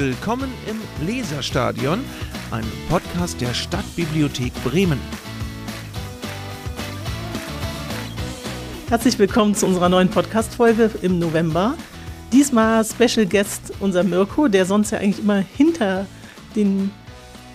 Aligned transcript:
Willkommen 0.00 0.50
im 0.66 1.06
Leserstadion, 1.06 2.02
einem 2.50 2.72
Podcast 2.88 3.38
der 3.38 3.52
Stadtbibliothek 3.52 4.50
Bremen. 4.64 4.98
Herzlich 8.88 9.18
willkommen 9.18 9.54
zu 9.54 9.66
unserer 9.66 9.90
neuen 9.90 10.08
Podcast-Folge 10.08 10.90
im 11.02 11.18
November. 11.18 11.74
Diesmal 12.32 12.82
Special 12.82 13.26
Guest 13.26 13.74
unser 13.80 14.02
Mirko, 14.02 14.48
der 14.48 14.64
sonst 14.64 14.90
ja 14.90 15.00
eigentlich 15.00 15.22
immer 15.22 15.40
hinter 15.40 16.06
den 16.56 16.90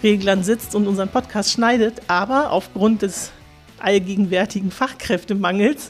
Reglern 0.04 0.44
sitzt 0.44 0.76
und 0.76 0.86
unseren 0.86 1.10
Podcast 1.10 1.52
schneidet, 1.52 2.04
aber 2.08 2.52
aufgrund 2.52 3.02
des 3.02 3.32
allgegenwärtigen 3.80 4.70
Fachkräftemangels 4.70 5.90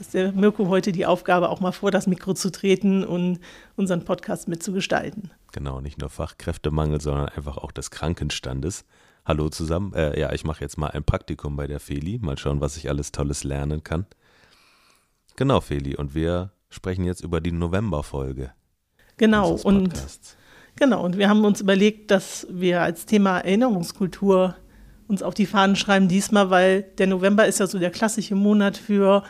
ist 0.00 0.14
der 0.14 0.32
Mirko 0.32 0.68
heute 0.68 0.90
die 0.90 1.04
Aufgabe, 1.04 1.50
auch 1.50 1.60
mal 1.60 1.72
vor 1.72 1.90
das 1.90 2.06
Mikro 2.06 2.32
zu 2.32 2.50
treten 2.50 3.04
und 3.04 3.40
unseren 3.76 4.06
Podcast 4.06 4.48
mitzugestalten. 4.48 5.30
Genau, 5.52 5.80
nicht 5.80 6.00
nur 6.00 6.08
Fachkräftemangel, 6.08 7.00
sondern 7.00 7.28
einfach 7.28 7.58
auch 7.58 7.72
des 7.72 7.90
Krankenstandes. 7.90 8.86
Hallo 9.24 9.50
zusammen. 9.50 9.92
Äh, 9.94 10.18
ja, 10.18 10.32
ich 10.32 10.44
mache 10.44 10.62
jetzt 10.62 10.78
mal 10.78 10.88
ein 10.88 11.04
Praktikum 11.04 11.56
bei 11.56 11.66
der 11.66 11.78
Feli. 11.78 12.18
Mal 12.18 12.38
schauen, 12.38 12.60
was 12.60 12.78
ich 12.78 12.88
alles 12.88 13.12
Tolles 13.12 13.44
lernen 13.44 13.84
kann. 13.84 14.06
Genau, 15.36 15.60
Feli. 15.60 15.94
Und 15.94 16.14
wir 16.14 16.52
sprechen 16.70 17.04
jetzt 17.04 17.22
über 17.22 17.40
die 17.40 17.52
Novemberfolge. 17.52 18.52
Genau. 19.18 19.52
Und, 19.62 19.92
genau. 20.76 21.04
Und 21.04 21.18
wir 21.18 21.28
haben 21.28 21.44
uns 21.44 21.60
überlegt, 21.60 22.10
dass 22.10 22.46
wir 22.50 22.80
als 22.80 23.04
Thema 23.04 23.38
Erinnerungskultur 23.40 24.56
uns 25.06 25.22
auf 25.22 25.34
die 25.34 25.46
Fahnen 25.46 25.76
schreiben 25.76 26.08
diesmal, 26.08 26.48
weil 26.48 26.82
der 26.82 27.06
November 27.06 27.46
ist 27.46 27.60
ja 27.60 27.66
so 27.66 27.78
der 27.78 27.90
klassische 27.90 28.34
Monat 28.34 28.78
für 28.78 29.22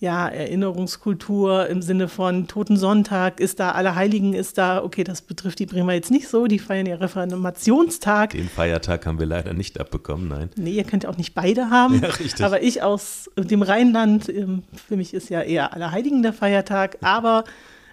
ja, 0.00 0.28
Erinnerungskultur 0.28 1.66
im 1.66 1.82
Sinne 1.82 2.06
von 2.06 2.46
Totensonntag 2.46 3.40
ist 3.40 3.58
da, 3.58 3.72
Allerheiligen 3.72 4.32
ist 4.32 4.56
da. 4.56 4.84
Okay, 4.84 5.02
das 5.02 5.22
betrifft 5.22 5.58
die 5.58 5.66
Bremer 5.66 5.94
jetzt 5.94 6.12
nicht 6.12 6.28
so, 6.28 6.46
die 6.46 6.60
feiern 6.60 6.86
ja 6.86 6.96
Reformationstag. 6.96 8.30
Den 8.30 8.48
Feiertag 8.48 9.06
haben 9.06 9.18
wir 9.18 9.26
leider 9.26 9.54
nicht 9.54 9.80
abbekommen, 9.80 10.28
nein. 10.28 10.50
Nee, 10.56 10.70
ihr 10.70 10.84
könnt 10.84 11.02
ja 11.02 11.10
auch 11.10 11.16
nicht 11.16 11.34
beide 11.34 11.70
haben. 11.70 12.00
Ja, 12.00 12.08
richtig. 12.10 12.44
Aber 12.44 12.62
ich 12.62 12.82
aus 12.82 13.28
dem 13.36 13.62
Rheinland, 13.62 14.28
ähm, 14.28 14.62
für 14.86 14.96
mich 14.96 15.14
ist 15.14 15.30
ja 15.30 15.42
eher 15.42 15.74
Allerheiligen 15.74 16.22
der 16.22 16.32
Feiertag, 16.32 16.98
aber 17.02 17.42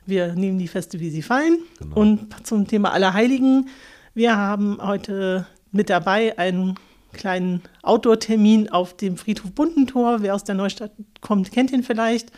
wir 0.05 0.35
nehmen 0.35 0.59
die 0.59 0.67
Feste, 0.67 0.99
wie 0.99 1.09
sie 1.09 1.23
fallen. 1.23 1.57
Genau. 1.79 1.95
Und 1.95 2.45
zum 2.45 2.67
Thema 2.67 2.91
Allerheiligen, 2.91 3.69
wir 4.13 4.37
haben 4.37 4.77
heute 4.79 5.47
mit 5.71 5.89
dabei 5.89 6.37
einen 6.37 6.75
kleinen 7.15 7.61
Outdoor-Termin 7.81 8.69
auf 8.69 8.95
dem 8.95 9.17
Friedhof 9.17 9.51
Buntentor. 9.51 10.21
Wer 10.21 10.35
aus 10.35 10.43
der 10.43 10.55
Neustadt 10.55 10.91
kommt, 11.21 11.51
kennt 11.51 11.71
ihn 11.71 11.83
vielleicht. 11.83 12.31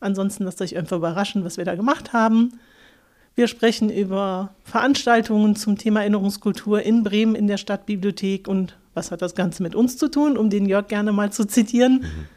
Ansonsten 0.00 0.44
lasst 0.44 0.60
euch 0.62 0.76
einfach 0.76 0.96
überraschen, 0.96 1.44
was 1.44 1.56
wir 1.56 1.64
da 1.64 1.74
gemacht 1.74 2.12
haben. 2.12 2.60
Wir 3.34 3.46
sprechen 3.46 3.90
über 3.90 4.54
Veranstaltungen 4.64 5.54
zum 5.54 5.78
Thema 5.78 6.00
Erinnerungskultur 6.00 6.82
in 6.82 7.04
Bremen 7.04 7.34
in 7.34 7.46
der 7.46 7.56
Stadtbibliothek 7.56 8.48
und 8.48 8.76
was 8.94 9.10
hat 9.10 9.22
das 9.22 9.34
Ganze 9.34 9.62
mit 9.62 9.74
uns 9.74 9.96
zu 9.96 10.08
tun, 10.08 10.36
um 10.36 10.50
den 10.50 10.66
Jörg 10.66 10.88
gerne 10.88 11.12
mal 11.12 11.30
zu 11.30 11.44
zitieren. 11.44 12.00
Mhm. 12.00 12.28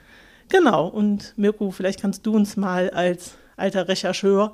Genau, 0.49 0.87
und 0.87 1.33
Mirko, 1.37 1.71
vielleicht 1.71 2.01
kannst 2.01 2.25
du 2.25 2.35
uns 2.35 2.57
mal 2.57 2.89
als 2.89 3.35
alter 3.57 3.87
Rechercheur 3.87 4.53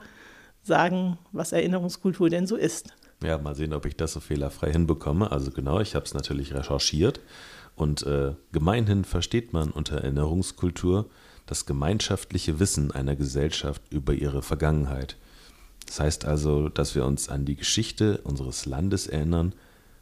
sagen, 0.63 1.17
was 1.31 1.51
Erinnerungskultur 1.51 2.29
denn 2.29 2.47
so 2.47 2.55
ist. 2.55 2.93
Ja, 3.23 3.37
mal 3.37 3.55
sehen, 3.55 3.73
ob 3.73 3.85
ich 3.85 3.95
das 3.95 4.13
so 4.13 4.19
fehlerfrei 4.19 4.71
hinbekomme. 4.71 5.31
Also 5.31 5.51
genau, 5.51 5.79
ich 5.79 5.95
habe 5.95 6.05
es 6.05 6.13
natürlich 6.13 6.53
recherchiert. 6.53 7.19
Und 7.75 8.03
äh, 8.03 8.33
gemeinhin 8.51 9.05
versteht 9.05 9.53
man 9.53 9.71
unter 9.71 9.97
Erinnerungskultur 9.97 11.09
das 11.45 11.65
gemeinschaftliche 11.65 12.59
Wissen 12.59 12.91
einer 12.91 13.15
Gesellschaft 13.15 13.81
über 13.89 14.13
ihre 14.13 14.41
Vergangenheit. 14.41 15.15
Das 15.85 15.99
heißt 15.99 16.25
also, 16.25 16.69
dass 16.69 16.95
wir 16.95 17.05
uns 17.05 17.29
an 17.29 17.45
die 17.45 17.55
Geschichte 17.55 18.19
unseres 18.23 18.65
Landes 18.65 19.07
erinnern 19.07 19.53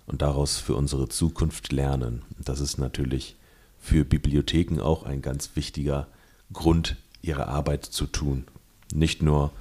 und 0.07 0.21
daraus 0.21 0.57
für 0.57 0.75
unsere 0.75 1.07
Zukunft 1.07 1.71
lernen. 1.71 2.23
Das 2.39 2.59
ist 2.59 2.77
natürlich 2.77 3.35
für 3.77 4.03
Bibliotheken 4.03 4.81
auch 4.81 5.03
ein 5.03 5.21
ganz 5.21 5.51
wichtiger 5.55 6.07
Grund, 6.51 6.97
ihre 7.21 7.47
Arbeit 7.47 7.85
zu 7.85 8.07
tun. 8.07 8.45
Nicht 8.93 9.21
nur 9.21 9.51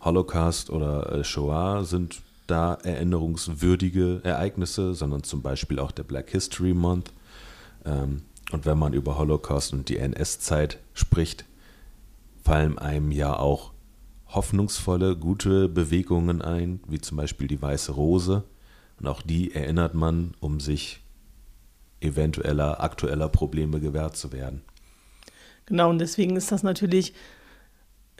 Holocaust 0.00 0.70
oder 0.70 1.12
äh, 1.12 1.24
Shoah 1.24 1.84
sind 1.84 2.22
da 2.48 2.74
erinnerungswürdige 2.74 4.20
Ereignisse, 4.24 4.94
sondern 4.94 5.22
zum 5.22 5.42
Beispiel 5.42 5.78
auch 5.78 5.92
der 5.92 6.02
Black 6.02 6.30
History 6.30 6.74
Month. 6.74 7.12
Ähm, 7.84 8.22
und 8.50 8.66
wenn 8.66 8.78
man 8.78 8.94
über 8.94 9.18
Holocaust 9.18 9.72
und 9.72 9.88
die 9.88 9.98
NS-Zeit 9.98 10.78
spricht, 10.94 11.44
fallen 12.42 12.78
einem 12.78 13.12
ja 13.12 13.36
auch 13.36 13.72
hoffnungsvolle, 14.28 15.16
gute 15.16 15.68
Bewegungen 15.68 16.42
ein, 16.42 16.80
wie 16.88 17.00
zum 17.00 17.16
Beispiel 17.16 17.46
die 17.46 17.60
Weiße 17.60 17.92
Rose. 17.92 18.44
Und 18.98 19.06
auch 19.06 19.22
die 19.22 19.54
erinnert 19.54 19.94
man, 19.94 20.34
um 20.40 20.60
sich 20.60 21.00
eventueller 22.00 22.80
aktueller 22.80 23.28
Probleme 23.28 23.80
gewährt 23.80 24.16
zu 24.16 24.32
werden. 24.32 24.62
Genau, 25.66 25.90
und 25.90 25.98
deswegen 25.98 26.36
ist 26.36 26.52
das 26.52 26.62
natürlich 26.62 27.12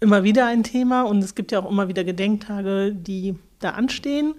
immer 0.00 0.22
wieder 0.22 0.46
ein 0.46 0.62
Thema 0.62 1.02
und 1.02 1.22
es 1.22 1.34
gibt 1.34 1.52
ja 1.52 1.60
auch 1.60 1.70
immer 1.70 1.88
wieder 1.88 2.04
Gedenktage, 2.04 2.94
die 2.94 3.36
da 3.60 3.70
anstehen. 3.70 4.34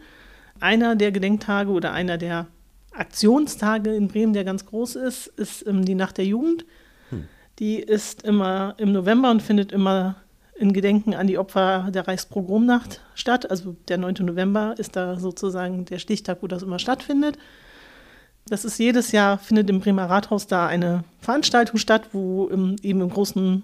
Einer 0.59 0.95
der 0.95 1.11
Gedenktage 1.11 1.71
oder 1.71 1.93
einer 1.93 2.17
der 2.17 2.47
Aktionstage 2.91 3.95
in 3.95 4.07
Bremen, 4.07 4.33
der 4.33 4.43
ganz 4.43 4.65
groß 4.65 4.95
ist, 4.95 5.27
ist 5.27 5.65
ähm, 5.67 5.85
die 5.85 5.95
Nacht 5.95 6.17
der 6.17 6.25
Jugend. 6.25 6.65
Hm. 7.09 7.27
Die 7.59 7.77
ist 7.77 8.23
immer 8.23 8.75
im 8.77 8.91
November 8.91 9.31
und 9.31 9.41
findet 9.41 9.71
immer 9.71 10.15
in 10.59 10.73
Gedenken 10.73 11.13
an 11.13 11.27
die 11.27 11.37
Opfer 11.37 11.89
der 11.91 12.07
Reichspogromnacht 12.07 13.01
statt. 13.15 13.49
Also 13.49 13.75
der 13.87 13.97
9. 13.97 14.15
November 14.25 14.75
ist 14.77 14.95
da 14.95 15.17
sozusagen 15.17 15.85
der 15.85 15.99
Stichtag, 15.99 16.39
wo 16.41 16.47
das 16.47 16.63
immer 16.63 16.79
stattfindet. 16.79 17.37
Das 18.47 18.65
ist 18.65 18.77
jedes 18.77 19.11
Jahr, 19.11 19.37
findet 19.37 19.69
im 19.69 19.79
Bremer 19.79 20.09
Rathaus 20.09 20.47
da 20.47 20.67
eine 20.67 21.03
Veranstaltung 21.21 21.77
statt, 21.77 22.09
wo 22.11 22.47
im, 22.47 22.75
eben 22.81 22.99
im 23.01 23.09
großen 23.09 23.63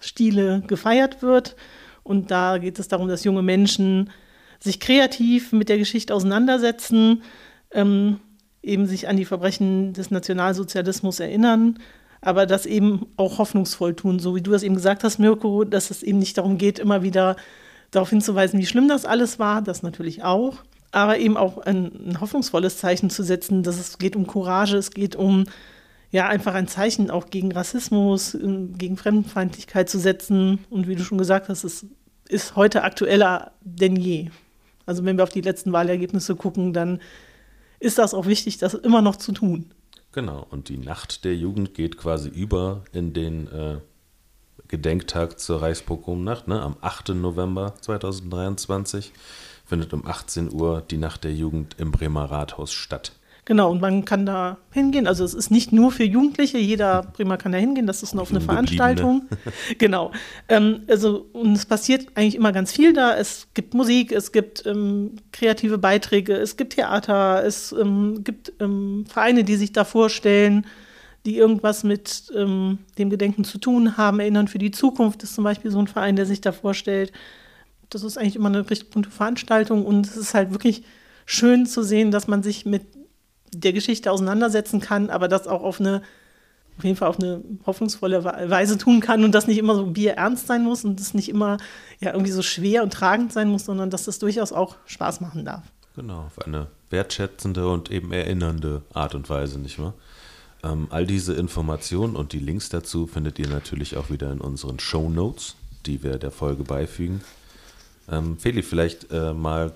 Stile 0.00 0.62
gefeiert 0.66 1.22
wird. 1.22 1.56
Und 2.02 2.30
da 2.30 2.58
geht 2.58 2.78
es 2.78 2.88
darum, 2.88 3.08
dass 3.08 3.24
junge 3.24 3.42
Menschen 3.42 4.10
sich 4.60 4.80
kreativ 4.80 5.52
mit 5.52 5.68
der 5.68 5.78
Geschichte 5.78 6.14
auseinandersetzen, 6.14 7.22
ähm, 7.72 8.20
eben 8.62 8.86
sich 8.86 9.08
an 9.08 9.16
die 9.16 9.24
Verbrechen 9.24 9.92
des 9.92 10.10
Nationalsozialismus 10.10 11.20
erinnern, 11.20 11.78
aber 12.20 12.46
das 12.46 12.64
eben 12.66 13.06
auch 13.16 13.38
hoffnungsvoll 13.38 13.94
tun, 13.94 14.18
so 14.18 14.34
wie 14.34 14.40
du 14.40 14.50
das 14.50 14.62
eben 14.62 14.74
gesagt 14.74 15.04
hast, 15.04 15.18
Mirko, 15.18 15.64
dass 15.64 15.90
es 15.90 16.02
eben 16.02 16.18
nicht 16.18 16.38
darum 16.38 16.56
geht, 16.56 16.78
immer 16.78 17.02
wieder 17.02 17.36
darauf 17.90 18.10
hinzuweisen, 18.10 18.58
wie 18.58 18.66
schlimm 18.66 18.88
das 18.88 19.04
alles 19.04 19.38
war, 19.38 19.62
das 19.62 19.82
natürlich 19.82 20.24
auch, 20.24 20.56
aber 20.90 21.18
eben 21.18 21.36
auch 21.36 21.58
ein, 21.58 22.10
ein 22.10 22.20
hoffnungsvolles 22.20 22.78
Zeichen 22.78 23.10
zu 23.10 23.22
setzen, 23.22 23.62
dass 23.62 23.78
es 23.78 23.98
geht 23.98 24.16
um 24.16 24.26
Courage, 24.26 24.76
es 24.76 24.90
geht 24.90 25.16
um 25.16 25.44
ja 26.10 26.28
einfach 26.28 26.54
ein 26.54 26.68
Zeichen 26.68 27.10
auch 27.10 27.30
gegen 27.30 27.52
Rassismus, 27.52 28.34
ähm, 28.34 28.78
gegen 28.78 28.96
Fremdenfeindlichkeit 28.96 29.90
zu 29.90 29.98
setzen 29.98 30.60
und 30.70 30.88
wie 30.88 30.94
du 30.94 31.04
schon 31.04 31.18
gesagt 31.18 31.48
hast, 31.48 31.64
es 31.64 31.86
ist 32.28 32.56
heute 32.56 32.84
aktueller 32.84 33.52
denn 33.62 33.96
je. 33.96 34.30
Also 34.86 35.04
wenn 35.04 35.16
wir 35.16 35.24
auf 35.24 35.30
die 35.30 35.40
letzten 35.40 35.72
Wahlergebnisse 35.72 36.36
gucken, 36.36 36.72
dann 36.72 37.00
ist 37.80 37.98
das 37.98 38.14
auch 38.14 38.26
wichtig, 38.26 38.58
das 38.58 38.74
immer 38.74 39.02
noch 39.02 39.16
zu 39.16 39.32
tun. 39.32 39.70
Genau, 40.12 40.46
und 40.50 40.68
die 40.68 40.78
Nacht 40.78 41.24
der 41.24 41.36
Jugend 41.36 41.74
geht 41.74 41.96
quasi 41.96 42.28
über 42.28 42.84
in 42.92 43.12
den 43.12 43.48
äh, 43.48 43.78
Gedenktag 44.68 45.38
zur 45.40 45.60
Reichspogromnacht. 45.60 46.48
Ne? 46.48 46.60
Am 46.62 46.76
8. 46.80 47.10
November 47.10 47.74
2023 47.80 49.12
findet 49.66 49.92
um 49.92 50.06
18 50.06 50.52
Uhr 50.52 50.82
die 50.82 50.98
Nacht 50.98 51.24
der 51.24 51.32
Jugend 51.32 51.76
im 51.78 51.90
Bremer 51.90 52.30
Rathaus 52.30 52.72
statt. 52.72 53.12
Genau, 53.46 53.70
und 53.70 53.80
man 53.82 54.06
kann 54.06 54.24
da 54.24 54.56
hingehen. 54.72 55.06
Also 55.06 55.22
es 55.22 55.34
ist 55.34 55.50
nicht 55.50 55.70
nur 55.70 55.92
für 55.92 56.04
Jugendliche, 56.04 56.56
jeder 56.56 57.02
Bremer 57.02 57.36
kann 57.36 57.52
da 57.52 57.58
hingehen, 57.58 57.86
das 57.86 58.02
ist 58.02 58.12
eine 58.12 58.22
offene 58.22 58.40
Veranstaltung. 58.40 59.28
genau. 59.78 60.12
Ähm, 60.48 60.82
also, 60.88 61.26
und 61.32 61.52
es 61.52 61.66
passiert 61.66 62.08
eigentlich 62.14 62.36
immer 62.36 62.52
ganz 62.52 62.72
viel 62.72 62.94
da. 62.94 63.14
Es 63.16 63.48
gibt 63.52 63.74
Musik, 63.74 64.12
es 64.12 64.32
gibt 64.32 64.64
ähm, 64.64 65.16
kreative 65.32 65.76
Beiträge, 65.76 66.34
es 66.34 66.56
gibt 66.56 66.74
Theater, 66.74 67.44
es 67.44 67.72
ähm, 67.72 68.24
gibt 68.24 68.52
ähm, 68.60 69.04
Vereine, 69.08 69.44
die 69.44 69.56
sich 69.56 69.72
da 69.72 69.84
vorstellen, 69.84 70.66
die 71.26 71.36
irgendwas 71.36 71.84
mit 71.84 72.32
ähm, 72.34 72.78
dem 72.96 73.10
Gedenken 73.10 73.44
zu 73.44 73.58
tun 73.58 73.98
haben. 73.98 74.20
Erinnern 74.20 74.48
für 74.48 74.58
die 74.58 74.70
Zukunft 74.70 75.22
ist 75.22 75.34
zum 75.34 75.44
Beispiel 75.44 75.70
so 75.70 75.78
ein 75.78 75.86
Verein, 75.86 76.16
der 76.16 76.24
sich 76.24 76.40
da 76.40 76.52
vorstellt. 76.52 77.12
Das 77.90 78.02
ist 78.02 78.16
eigentlich 78.16 78.36
immer 78.36 78.48
eine 78.48 78.68
richtig 78.70 78.90
gute 78.90 79.10
Veranstaltung 79.10 79.84
und 79.84 80.06
es 80.06 80.16
ist 80.16 80.32
halt 80.32 80.52
wirklich 80.52 80.82
schön 81.26 81.66
zu 81.66 81.82
sehen, 81.82 82.10
dass 82.10 82.26
man 82.26 82.42
sich 82.42 82.64
mit 82.64 82.82
der 83.60 83.72
Geschichte 83.72 84.10
auseinandersetzen 84.10 84.80
kann, 84.80 85.10
aber 85.10 85.28
das 85.28 85.46
auch 85.46 85.62
auf 85.62 85.80
eine 85.80 86.02
auf 86.76 86.82
jeden 86.84 86.96
Fall 86.96 87.08
auf 87.08 87.20
eine 87.20 87.40
hoffnungsvolle 87.66 88.24
Weise 88.24 88.76
tun 88.78 89.00
kann 89.00 89.22
und 89.22 89.32
das 89.32 89.46
nicht 89.46 89.58
immer 89.58 89.76
so 89.76 89.86
bierernst 89.86 90.48
sein 90.48 90.64
muss 90.64 90.84
und 90.84 90.98
das 90.98 91.14
nicht 91.14 91.28
immer 91.28 91.58
ja 92.00 92.12
irgendwie 92.12 92.32
so 92.32 92.42
schwer 92.42 92.82
und 92.82 92.92
tragend 92.92 93.32
sein 93.32 93.48
muss, 93.48 93.64
sondern 93.64 93.90
dass 93.90 94.04
das 94.04 94.18
durchaus 94.18 94.52
auch 94.52 94.74
Spaß 94.86 95.20
machen 95.20 95.44
darf. 95.44 95.62
Genau, 95.94 96.22
auf 96.22 96.44
eine 96.44 96.66
wertschätzende 96.90 97.68
und 97.68 97.92
eben 97.92 98.12
erinnernde 98.12 98.82
Art 98.92 99.14
und 99.14 99.30
Weise, 99.30 99.60
nicht 99.60 99.78
wahr? 99.78 99.94
Ähm, 100.64 100.88
all 100.90 101.06
diese 101.06 101.34
Informationen 101.34 102.16
und 102.16 102.32
die 102.32 102.40
Links 102.40 102.68
dazu 102.70 103.06
findet 103.06 103.38
ihr 103.38 103.48
natürlich 103.48 103.96
auch 103.96 104.10
wieder 104.10 104.32
in 104.32 104.40
unseren 104.40 104.80
Show 104.80 105.08
Notes, 105.08 105.54
die 105.86 106.02
wir 106.02 106.18
der 106.18 106.32
Folge 106.32 106.64
beifügen. 106.64 107.20
Ähm, 108.10 108.38
Feli, 108.38 108.62
vielleicht 108.62 109.12
äh, 109.12 109.32
mal 109.32 109.72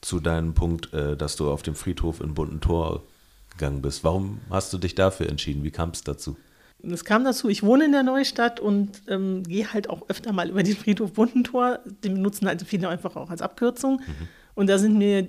zu 0.00 0.20
deinem 0.20 0.54
Punkt, 0.54 0.92
äh, 0.92 1.16
dass 1.16 1.36
du 1.36 1.50
auf 1.50 1.62
dem 1.62 1.74
Friedhof 1.74 2.20
in 2.20 2.34
Bunten 2.34 2.60
Tor 2.60 3.04
gegangen 3.50 3.82
bist. 3.82 4.04
Warum 4.04 4.40
hast 4.50 4.72
du 4.72 4.78
dich 4.78 4.94
dafür 4.94 5.28
entschieden? 5.28 5.64
Wie 5.64 5.70
kam 5.70 5.90
es 5.90 6.02
dazu? 6.02 6.36
Es 6.82 7.04
kam 7.04 7.24
dazu, 7.24 7.48
ich 7.48 7.64
wohne 7.64 7.86
in 7.86 7.92
der 7.92 8.04
Neustadt 8.04 8.60
und 8.60 9.02
ähm, 9.08 9.42
gehe 9.42 9.72
halt 9.72 9.90
auch 9.90 10.08
öfter 10.08 10.32
mal 10.32 10.48
über 10.48 10.62
den 10.62 10.76
Friedhof 10.76 11.12
Buntentor. 11.12 11.80
Den 12.04 12.14
benutzen 12.14 12.46
halt 12.46 12.62
viele 12.62 12.88
einfach 12.88 13.16
auch 13.16 13.30
als 13.30 13.42
Abkürzung. 13.42 14.00
Mhm. 14.06 14.28
Und 14.54 14.68
da 14.68 14.78
sind 14.78 14.96
mir 14.96 15.28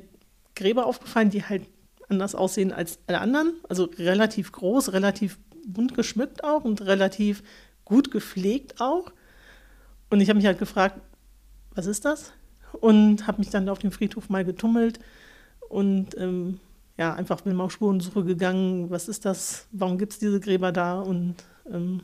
Gräber 0.56 0.86
aufgefallen, 0.86 1.32
die 1.32 1.44
halt 1.44 1.64
anders 2.08 2.36
aussehen 2.36 2.72
als 2.72 3.00
alle 3.08 3.20
anderen. 3.20 3.54
Also 3.68 3.86
relativ 3.98 4.52
groß, 4.52 4.94
relativ 4.94 5.40
bunt 5.66 5.96
geschmückt 5.96 6.44
auch 6.44 6.64
und 6.64 6.82
relativ 6.82 7.44
gut 7.84 8.12
gepflegt 8.12 8.80
auch. 8.80 9.12
Und 10.12 10.22
ich 10.22 10.30
habe 10.30 10.38
mich 10.38 10.46
halt 10.46 10.60
gefragt, 10.60 11.00
was 11.74 11.86
ist 11.88 12.06
das? 12.06 12.32
Und 12.74 13.28
habe 13.28 13.40
mich 13.40 13.50
dann 13.50 13.70
auf 13.70 13.80
dem 13.80 13.92
Friedhof 13.92 14.30
mal 14.30 14.46
getummelt 14.46 15.00
und 15.70 16.18
ähm, 16.18 16.60
ja, 16.98 17.14
einfach 17.14 17.42
bin 17.42 17.56
mal 17.56 17.64
auf 17.64 17.72
Spurensuche 17.72 18.26
gegangen, 18.26 18.90
was 18.90 19.08
ist 19.08 19.24
das, 19.24 19.68
warum 19.72 19.98
gibt 19.98 20.14
es 20.14 20.20
diese 20.20 20.40
Gräber 20.40 20.72
da 20.72 21.00
und 21.00 21.36
ähm, 21.72 22.02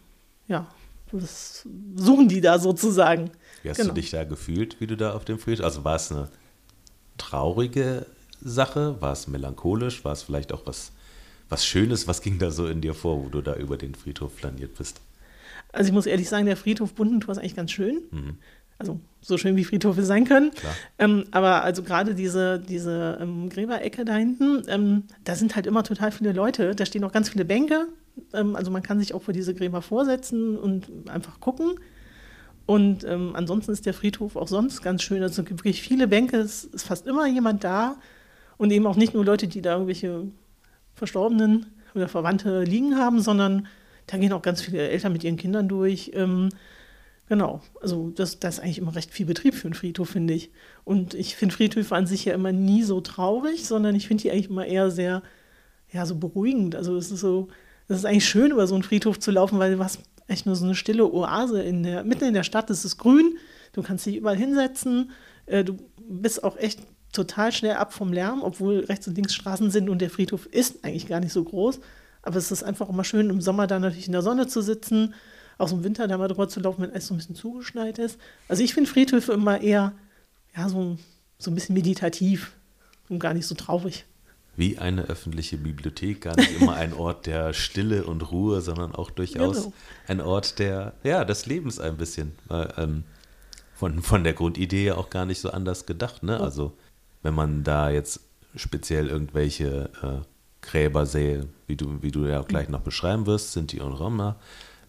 ja, 0.47 0.67
was 1.11 1.67
suchen 1.95 2.29
die 2.29 2.41
da 2.41 2.59
sozusagen. 2.59 3.31
Wie 3.63 3.69
hast 3.69 3.77
genau. 3.77 3.89
du 3.89 3.95
dich 3.95 4.11
da 4.11 4.23
gefühlt, 4.23 4.79
wie 4.79 4.87
du 4.87 4.95
da 4.95 5.13
auf 5.13 5.25
dem 5.25 5.39
Friedhof, 5.39 5.65
also 5.65 5.83
war 5.83 5.95
es 5.95 6.11
eine 6.11 6.29
traurige 7.17 8.05
Sache, 8.41 9.01
war 9.01 9.13
es 9.13 9.27
melancholisch, 9.27 10.05
war 10.05 10.13
es 10.13 10.23
vielleicht 10.23 10.53
auch 10.53 10.65
was, 10.65 10.91
was 11.49 11.65
Schönes, 11.65 12.07
was 12.07 12.21
ging 12.21 12.39
da 12.39 12.51
so 12.51 12.67
in 12.67 12.81
dir 12.81 12.93
vor, 12.93 13.23
wo 13.23 13.29
du 13.29 13.41
da 13.41 13.55
über 13.55 13.77
den 13.77 13.95
Friedhof 13.95 14.33
flaniert 14.35 14.77
bist? 14.77 15.01
Also 15.73 15.89
ich 15.89 15.93
muss 15.93 16.05
ehrlich 16.05 16.29
sagen, 16.29 16.45
der 16.45 16.57
Friedhof 16.57 16.93
Bundentor 16.93 17.33
ist 17.33 17.37
eigentlich 17.39 17.55
ganz 17.55 17.71
schön. 17.71 18.03
Mhm. 18.11 18.37
Also 18.77 18.99
so 19.21 19.37
schön 19.37 19.55
wie 19.55 19.63
Friedhöfe 19.63 20.03
sein 20.03 20.25
können. 20.25 20.51
Ähm, 20.99 21.25
aber 21.31 21.63
also 21.63 21.81
gerade 21.81 22.13
diese, 22.13 22.59
diese 22.59 23.17
ähm, 23.21 23.49
Gräberecke 23.49 24.05
da 24.05 24.15
hinten, 24.15 24.63
ähm, 24.67 25.03
da 25.23 25.35
sind 25.35 25.55
halt 25.55 25.65
immer 25.65 25.83
total 25.83 26.11
viele 26.11 26.31
Leute. 26.31 26.75
Da 26.75 26.85
stehen 26.85 27.03
auch 27.03 27.11
ganz 27.11 27.29
viele 27.29 27.45
Bänke. 27.45 27.87
Ähm, 28.33 28.55
also 28.55 28.71
man 28.71 28.83
kann 28.83 28.99
sich 28.99 29.13
auch 29.13 29.23
vor 29.23 29.33
diese 29.33 29.53
Gräber 29.55 29.81
vorsetzen 29.81 30.57
und 30.57 30.87
einfach 31.09 31.39
gucken. 31.39 31.75
Und 32.65 33.03
ähm, 33.03 33.35
ansonsten 33.35 33.71
ist 33.71 33.85
der 33.85 33.93
Friedhof 33.93 34.35
auch 34.35 34.47
sonst 34.47 34.81
ganz 34.81 35.03
schön. 35.03 35.21
Also 35.21 35.41
es 35.41 35.47
gibt 35.47 35.61
wirklich 35.61 35.81
viele 35.81 36.07
Bänke, 36.07 36.37
es 36.37 36.65
ist 36.65 36.85
fast 36.85 37.07
immer 37.07 37.27
jemand 37.27 37.63
da. 37.63 37.97
Und 38.57 38.71
eben 38.71 38.87
auch 38.87 38.95
nicht 38.95 39.13
nur 39.13 39.25
Leute, 39.25 39.47
die 39.47 39.61
da 39.61 39.73
irgendwelche 39.73 40.27
Verstorbenen 40.93 41.65
oder 41.93 42.07
Verwandte 42.07 42.63
liegen 42.63 42.95
haben, 42.95 43.21
sondern 43.21 43.67
da 44.07 44.17
gehen 44.17 44.33
auch 44.33 44.41
ganz 44.41 44.61
viele 44.61 44.87
Eltern 44.87 45.13
mit 45.13 45.23
ihren 45.23 45.37
Kindern 45.37 45.67
durch. 45.67 46.11
Genau, 47.27 47.61
also 47.81 48.11
das, 48.11 48.39
das 48.39 48.55
ist 48.55 48.59
eigentlich 48.63 48.77
immer 48.77 48.95
recht 48.95 49.11
viel 49.11 49.25
Betrieb 49.25 49.55
für 49.55 49.65
einen 49.65 49.73
Friedhof, 49.73 50.09
finde 50.09 50.35
ich. 50.35 50.51
Und 50.83 51.15
ich 51.15 51.35
finde 51.35 51.55
Friedhöfe 51.55 51.95
an 51.95 52.05
sich 52.05 52.25
ja 52.25 52.35
immer 52.35 52.51
nie 52.51 52.83
so 52.83 53.01
traurig, 53.01 53.65
sondern 53.65 53.95
ich 53.95 54.07
finde 54.07 54.21
die 54.21 54.31
eigentlich 54.31 54.49
immer 54.49 54.65
eher 54.65 54.91
sehr, 54.91 55.23
ja, 55.91 56.05
so 56.05 56.15
beruhigend. 56.15 56.75
Also 56.75 56.95
es 56.97 57.11
ist 57.11 57.21
so, 57.21 57.47
es 57.87 57.97
ist 57.97 58.05
eigentlich 58.05 58.29
schön, 58.29 58.51
über 58.51 58.67
so 58.67 58.75
einen 58.75 58.83
Friedhof 58.83 59.19
zu 59.19 59.31
laufen, 59.31 59.57
weil 59.57 59.75
du 59.75 59.83
hast 59.83 60.01
echt 60.27 60.45
nur 60.45 60.55
so 60.55 60.65
eine 60.65 60.75
stille 60.75 61.11
Oase 61.11 61.63
in 61.63 61.81
der, 61.81 62.03
mitten 62.03 62.25
in 62.25 62.33
der 62.35 62.43
Stadt, 62.43 62.69
es 62.69 62.85
ist 62.85 62.97
grün, 62.97 63.37
du 63.73 63.81
kannst 63.81 64.05
dich 64.05 64.17
überall 64.17 64.37
hinsetzen, 64.37 65.11
äh, 65.47 65.63
du 65.63 65.77
bist 65.97 66.43
auch 66.43 66.57
echt 66.57 66.79
total 67.11 67.51
schnell 67.51 67.75
ab 67.75 67.93
vom 67.93 68.13
Lärm, 68.13 68.43
obwohl 68.43 68.79
rechts 68.79 69.07
und 69.07 69.15
links 69.15 69.33
Straßen 69.33 69.71
sind 69.71 69.89
und 69.89 69.99
der 69.99 70.09
Friedhof 70.09 70.45
ist 70.47 70.83
eigentlich 70.83 71.07
gar 71.07 71.19
nicht 71.19 71.33
so 71.33 71.43
groß. 71.43 71.79
Aber 72.21 72.37
es 72.37 72.51
ist 72.51 72.63
einfach 72.63 72.89
immer 72.89 73.03
schön, 73.03 73.29
im 73.29 73.41
Sommer 73.41 73.67
da 73.67 73.79
natürlich 73.79 74.07
in 74.07 74.11
der 74.11 74.23
Sonne 74.23 74.47
zu 74.47 74.61
sitzen 74.61 75.13
auch 75.57 75.67
so 75.67 75.75
im 75.75 75.83
Winter 75.83 76.07
da 76.07 76.17
mal 76.17 76.27
drüber 76.27 76.47
zu 76.47 76.59
laufen, 76.59 76.81
wenn 76.81 76.91
alles 76.91 77.07
so 77.07 77.13
ein 77.13 77.17
bisschen 77.17 77.35
zugeschneit 77.35 77.97
ist. 77.99 78.19
Also 78.47 78.63
ich 78.63 78.73
finde 78.73 78.89
Friedhöfe 78.89 79.33
immer 79.33 79.61
eher 79.61 79.93
ja, 80.55 80.69
so, 80.69 80.97
so 81.37 81.51
ein 81.51 81.55
bisschen 81.55 81.75
meditativ 81.75 82.53
und 83.09 83.19
gar 83.19 83.33
nicht 83.33 83.47
so 83.47 83.55
traurig. 83.55 84.05
Wie 84.57 84.77
eine 84.77 85.03
öffentliche 85.03 85.57
Bibliothek, 85.57 86.21
gar 86.21 86.35
nicht 86.37 86.61
immer 86.61 86.75
ein 86.75 86.93
Ort 86.93 87.25
der 87.25 87.53
Stille 87.53 88.05
und 88.05 88.31
Ruhe, 88.31 88.61
sondern 88.61 88.95
auch 88.95 89.11
durchaus 89.11 89.57
genau. 89.57 89.73
ein 90.07 90.21
Ort 90.21 90.59
der, 90.59 90.93
ja, 91.03 91.25
des 91.25 91.45
Lebens 91.45 91.79
ein 91.79 91.97
bisschen. 91.97 92.31
Ähm, 92.49 93.03
von, 93.75 94.01
von 94.01 94.23
der 94.23 94.33
Grundidee 94.33 94.85
ja 94.85 94.95
auch 94.95 95.09
gar 95.09 95.25
nicht 95.25 95.41
so 95.41 95.51
anders 95.51 95.85
gedacht. 95.85 96.23
Ne? 96.23 96.39
Also 96.39 96.73
wenn 97.21 97.33
man 97.33 97.63
da 97.63 97.89
jetzt 97.89 98.21
speziell 98.55 99.07
irgendwelche 99.07 99.89
äh, 100.01 100.25
Gräber 100.61 101.05
sähe, 101.05 101.47
wie 101.67 101.75
du, 101.75 102.01
wie 102.01 102.11
du 102.11 102.25
ja 102.25 102.39
auch 102.39 102.47
gleich 102.47 102.69
noch 102.69 102.81
beschreiben 102.81 103.25
wirst, 103.25 103.51
sind 103.51 103.73
die 103.73 103.81
und 103.81 103.93
Roma, 103.93 104.37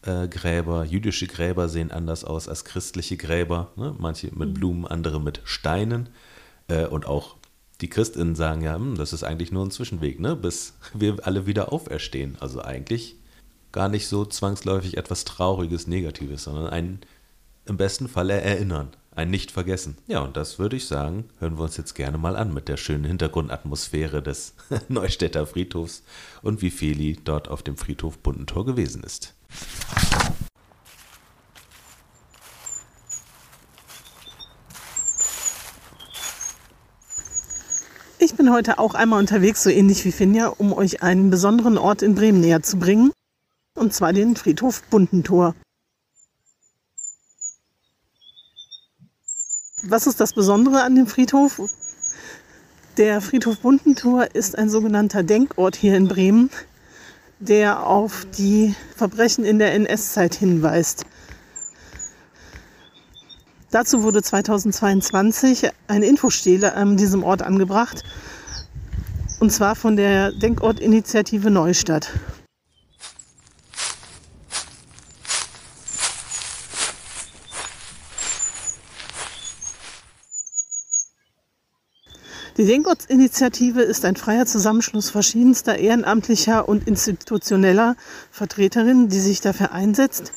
äh, 0.02 0.28
Gräber, 0.28 0.84
jüdische 0.84 1.26
Gräber 1.26 1.68
sehen 1.68 1.90
anders 1.90 2.24
aus 2.24 2.48
als 2.48 2.64
christliche 2.64 3.16
Gräber. 3.16 3.72
Ne? 3.76 3.94
Manche 3.98 4.28
mit 4.34 4.50
mhm. 4.50 4.54
Blumen, 4.54 4.86
andere 4.86 5.20
mit 5.20 5.40
Steinen. 5.44 6.08
Äh, 6.68 6.86
und 6.86 7.06
auch 7.06 7.36
die 7.80 7.88
Christinnen 7.90 8.34
sagen 8.34 8.62
ja, 8.62 8.74
hm, 8.74 8.96
das 8.96 9.12
ist 9.12 9.24
eigentlich 9.24 9.52
nur 9.52 9.64
ein 9.64 9.70
Zwischenweg, 9.70 10.20
ne? 10.20 10.36
bis 10.36 10.74
wir 10.94 11.16
alle 11.26 11.46
wieder 11.46 11.72
auferstehen. 11.72 12.36
Also 12.40 12.62
eigentlich 12.62 13.16
gar 13.72 13.88
nicht 13.88 14.08
so 14.08 14.24
zwangsläufig 14.24 14.96
etwas 14.96 15.24
Trauriges, 15.24 15.86
Negatives, 15.86 16.44
sondern 16.44 16.68
ein 16.68 17.00
im 17.66 17.76
besten 17.76 18.08
Fall 18.08 18.30
erinnern, 18.30 18.90
ein 19.10 19.30
Nicht-Vergessen. 19.30 19.96
Ja, 20.06 20.20
und 20.20 20.36
das 20.36 20.58
würde 20.58 20.76
ich 20.76 20.86
sagen, 20.86 21.24
hören 21.38 21.58
wir 21.58 21.64
uns 21.64 21.76
jetzt 21.76 21.94
gerne 21.94 22.16
mal 22.16 22.36
an 22.36 22.54
mit 22.54 22.68
der 22.68 22.76
schönen 22.76 23.04
Hintergrundatmosphäre 23.04 24.22
des 24.22 24.54
Neustädter 24.88 25.46
Friedhofs 25.46 26.04
und 26.42 26.62
wie 26.62 26.70
Feli 26.70 27.18
dort 27.22 27.48
auf 27.48 27.62
dem 27.62 27.76
Friedhof 27.76 28.18
Bundentor 28.18 28.64
gewesen 28.64 29.02
ist. 29.02 29.34
Ich 38.18 38.34
bin 38.34 38.52
heute 38.52 38.78
auch 38.78 38.94
einmal 38.94 39.20
unterwegs, 39.20 39.62
so 39.62 39.70
ähnlich 39.70 40.04
wie 40.04 40.12
Finja, 40.12 40.48
um 40.48 40.72
euch 40.72 41.02
einen 41.02 41.30
besonderen 41.30 41.78
Ort 41.78 42.02
in 42.02 42.14
Bremen 42.14 42.40
näher 42.40 42.62
zu 42.62 42.78
bringen. 42.78 43.12
Und 43.74 43.94
zwar 43.94 44.12
den 44.12 44.36
Friedhof 44.36 44.82
Buntentor. 44.90 45.54
Was 49.82 50.06
ist 50.06 50.18
das 50.18 50.32
Besondere 50.32 50.82
an 50.82 50.96
dem 50.96 51.06
Friedhof? 51.06 51.60
Der 52.96 53.20
Friedhof 53.20 53.60
Buntentor 53.60 54.34
ist 54.34 54.58
ein 54.58 54.70
sogenannter 54.70 55.22
Denkort 55.22 55.76
hier 55.76 55.96
in 55.96 56.08
Bremen, 56.08 56.50
der 57.38 57.86
auf 57.86 58.26
die 58.38 58.74
Verbrechen 58.94 59.44
in 59.44 59.58
der 59.58 59.74
NS-Zeit 59.74 60.34
hinweist. 60.34 61.04
Dazu 63.70 64.02
wurde 64.02 64.22
2022 64.22 65.70
eine 65.88 66.06
Infostele 66.06 66.74
an 66.74 66.96
diesem 66.96 67.24
Ort 67.24 67.42
angebracht, 67.42 68.04
und 69.38 69.50
zwar 69.50 69.74
von 69.74 69.96
der 69.96 70.32
Denkortinitiative 70.32 71.50
Neustadt. 71.50 72.10
Die 82.56 82.64
Denkortsinitiative 82.64 83.82
ist 83.82 84.06
ein 84.06 84.16
freier 84.16 84.46
Zusammenschluss 84.46 85.10
verschiedenster 85.10 85.76
ehrenamtlicher 85.76 86.66
und 86.66 86.88
institutioneller 86.88 87.96
Vertreterinnen, 88.30 89.10
die 89.10 89.20
sich 89.20 89.42
dafür 89.42 89.72
einsetzt, 89.72 90.32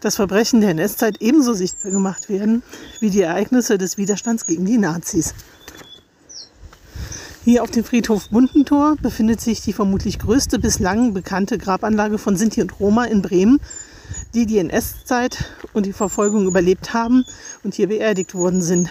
dass 0.00 0.16
Verbrechen 0.16 0.60
der 0.60 0.70
NS-Zeit 0.70 1.18
ebenso 1.20 1.52
sichtbar 1.52 1.92
gemacht 1.92 2.28
werden 2.28 2.64
wie 2.98 3.10
die 3.10 3.20
Ereignisse 3.20 3.78
des 3.78 3.96
Widerstands 3.96 4.46
gegen 4.46 4.64
die 4.64 4.76
Nazis. 4.76 5.34
Hier 7.44 7.62
auf 7.62 7.70
dem 7.70 7.84
Friedhof 7.84 8.30
Buntentor 8.30 8.96
befindet 9.00 9.40
sich 9.40 9.60
die 9.60 9.72
vermutlich 9.72 10.18
größte 10.18 10.58
bislang 10.58 11.14
bekannte 11.14 11.58
Grabanlage 11.58 12.18
von 12.18 12.36
Sinti 12.36 12.60
und 12.60 12.80
Roma 12.80 13.04
in 13.04 13.22
Bremen, 13.22 13.60
die 14.34 14.46
die 14.46 14.58
NS-Zeit 14.58 15.44
und 15.72 15.86
die 15.86 15.92
Verfolgung 15.92 16.48
überlebt 16.48 16.92
haben 16.92 17.24
und 17.62 17.74
hier 17.74 17.86
beerdigt 17.86 18.34
worden 18.34 18.62
sind. 18.62 18.90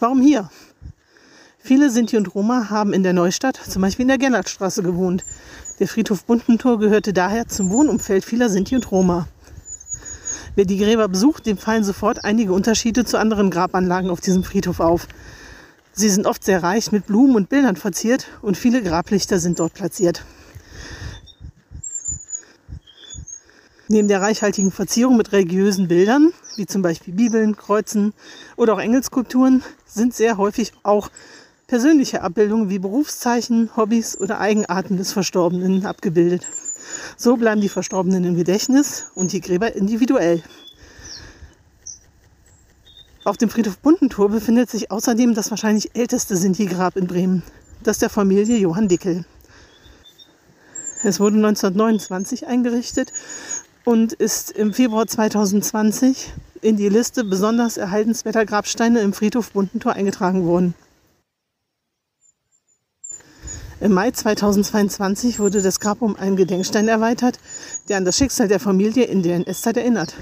Warum 0.00 0.20
hier? 0.20 0.48
Viele 1.58 1.90
Sinti 1.90 2.16
und 2.16 2.32
Roma 2.32 2.70
haben 2.70 2.92
in 2.92 3.02
der 3.02 3.12
Neustadt, 3.12 3.56
zum 3.56 3.82
Beispiel 3.82 4.04
in 4.04 4.08
der 4.08 4.18
Gellertstraße, 4.18 4.82
gewohnt. 4.84 5.24
Der 5.80 5.88
Friedhof 5.88 6.24
Buntentor 6.24 6.78
gehörte 6.78 7.12
daher 7.12 7.48
zum 7.48 7.70
Wohnumfeld 7.70 8.24
vieler 8.24 8.48
Sinti 8.48 8.76
und 8.76 8.88
Roma. 8.92 9.26
Wer 10.54 10.66
die 10.66 10.78
Gräber 10.78 11.08
besucht, 11.08 11.46
dem 11.46 11.58
fallen 11.58 11.82
sofort 11.82 12.24
einige 12.24 12.52
Unterschiede 12.52 13.04
zu 13.04 13.18
anderen 13.18 13.50
Grabanlagen 13.50 14.10
auf 14.10 14.20
diesem 14.20 14.44
Friedhof 14.44 14.78
auf. 14.78 15.08
Sie 15.92 16.08
sind 16.08 16.26
oft 16.26 16.44
sehr 16.44 16.62
reich 16.62 16.92
mit 16.92 17.06
Blumen 17.06 17.34
und 17.34 17.48
Bildern 17.48 17.74
verziert 17.74 18.28
und 18.40 18.56
viele 18.56 18.84
Grablichter 18.84 19.40
sind 19.40 19.58
dort 19.58 19.74
platziert. 19.74 20.24
Neben 23.90 24.06
der 24.06 24.20
reichhaltigen 24.20 24.70
Verzierung 24.70 25.16
mit 25.16 25.32
religiösen 25.32 25.88
Bildern, 25.88 26.34
wie 26.56 26.66
zum 26.66 26.82
Beispiel 26.82 27.14
Bibeln, 27.14 27.56
Kreuzen 27.56 28.12
oder 28.56 28.74
auch 28.74 28.80
Engelskulpturen, 28.80 29.62
sind 29.86 30.14
sehr 30.14 30.36
häufig 30.36 30.72
auch 30.82 31.10
persönliche 31.68 32.20
Abbildungen 32.20 32.68
wie 32.68 32.78
Berufszeichen, 32.78 33.70
Hobbys 33.76 34.20
oder 34.20 34.40
Eigenarten 34.40 34.98
des 34.98 35.14
Verstorbenen 35.14 35.86
abgebildet. 35.86 36.46
So 37.16 37.38
bleiben 37.38 37.62
die 37.62 37.70
Verstorbenen 37.70 38.24
im 38.24 38.36
Gedächtnis 38.36 39.06
und 39.14 39.32
die 39.32 39.40
Gräber 39.40 39.74
individuell. 39.74 40.42
Auf 43.24 43.38
dem 43.38 43.48
Friedhof 43.48 43.78
Buntentor 43.78 44.28
befindet 44.28 44.68
sich 44.68 44.90
außerdem 44.90 45.34
das 45.34 45.50
wahrscheinlich 45.50 45.96
älteste 45.96 46.36
Sinti-Grab 46.36 46.96
in 46.96 47.06
Bremen, 47.06 47.42
das 47.82 47.98
der 47.98 48.10
Familie 48.10 48.58
Johann 48.58 48.88
Dickel. 48.88 49.24
Es 51.04 51.20
wurde 51.20 51.36
1929 51.36 52.46
eingerichtet 52.46 53.12
und 53.88 54.12
ist 54.12 54.50
im 54.50 54.74
Februar 54.74 55.06
2020 55.06 56.34
in 56.60 56.76
die 56.76 56.90
Liste 56.90 57.24
besonders 57.24 57.78
erhaltenswerter 57.78 58.44
Grabsteine 58.44 59.00
im 59.00 59.14
Friedhof 59.14 59.52
Buntentor 59.52 59.94
eingetragen 59.94 60.44
worden. 60.44 60.74
Im 63.80 63.92
Mai 63.92 64.10
2022 64.10 65.38
wurde 65.38 65.62
das 65.62 65.80
Grab 65.80 66.02
um 66.02 66.16
einen 66.16 66.36
Gedenkstein 66.36 66.86
erweitert, 66.86 67.38
der 67.88 67.96
an 67.96 68.04
das 68.04 68.18
Schicksal 68.18 68.46
der 68.46 68.60
Familie 68.60 69.04
in 69.04 69.22
der 69.22 69.36
NS-Zeit 69.36 69.78
erinnert. 69.78 70.14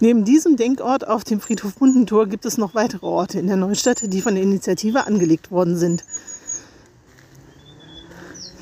Neben 0.00 0.26
diesem 0.26 0.58
Denkort 0.58 1.08
auf 1.08 1.24
dem 1.24 1.40
Friedhof 1.40 1.76
Bundentor 1.76 2.26
gibt 2.26 2.44
es 2.44 2.58
noch 2.58 2.74
weitere 2.74 3.06
Orte 3.06 3.38
in 3.38 3.46
der 3.46 3.56
Neustadt, 3.56 4.12
die 4.12 4.20
von 4.20 4.34
der 4.34 4.44
Initiative 4.44 5.06
angelegt 5.06 5.50
worden 5.50 5.78
sind. 5.78 6.04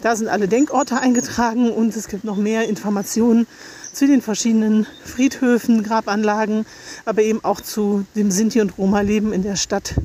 Da 0.00 0.16
sind 0.16 0.28
alle 0.28 0.48
Denkorte 0.48 1.00
eingetragen 1.00 1.70
und 1.70 1.94
es 1.96 2.08
gibt 2.08 2.24
noch 2.24 2.36
mehr 2.36 2.66
Informationen 2.66 3.46
zu 3.92 4.06
den 4.06 4.22
verschiedenen 4.22 4.86
Friedhöfen, 5.04 5.82
Grabanlagen, 5.82 6.64
aber 7.04 7.20
eben 7.22 7.44
auch 7.44 7.60
zu 7.60 8.06
dem 8.14 8.30
Sinti- 8.30 8.62
und 8.62 8.78
Roma-Leben 8.78 9.34
in 9.34 9.42
der 9.42 9.56
Stadt 9.56 9.96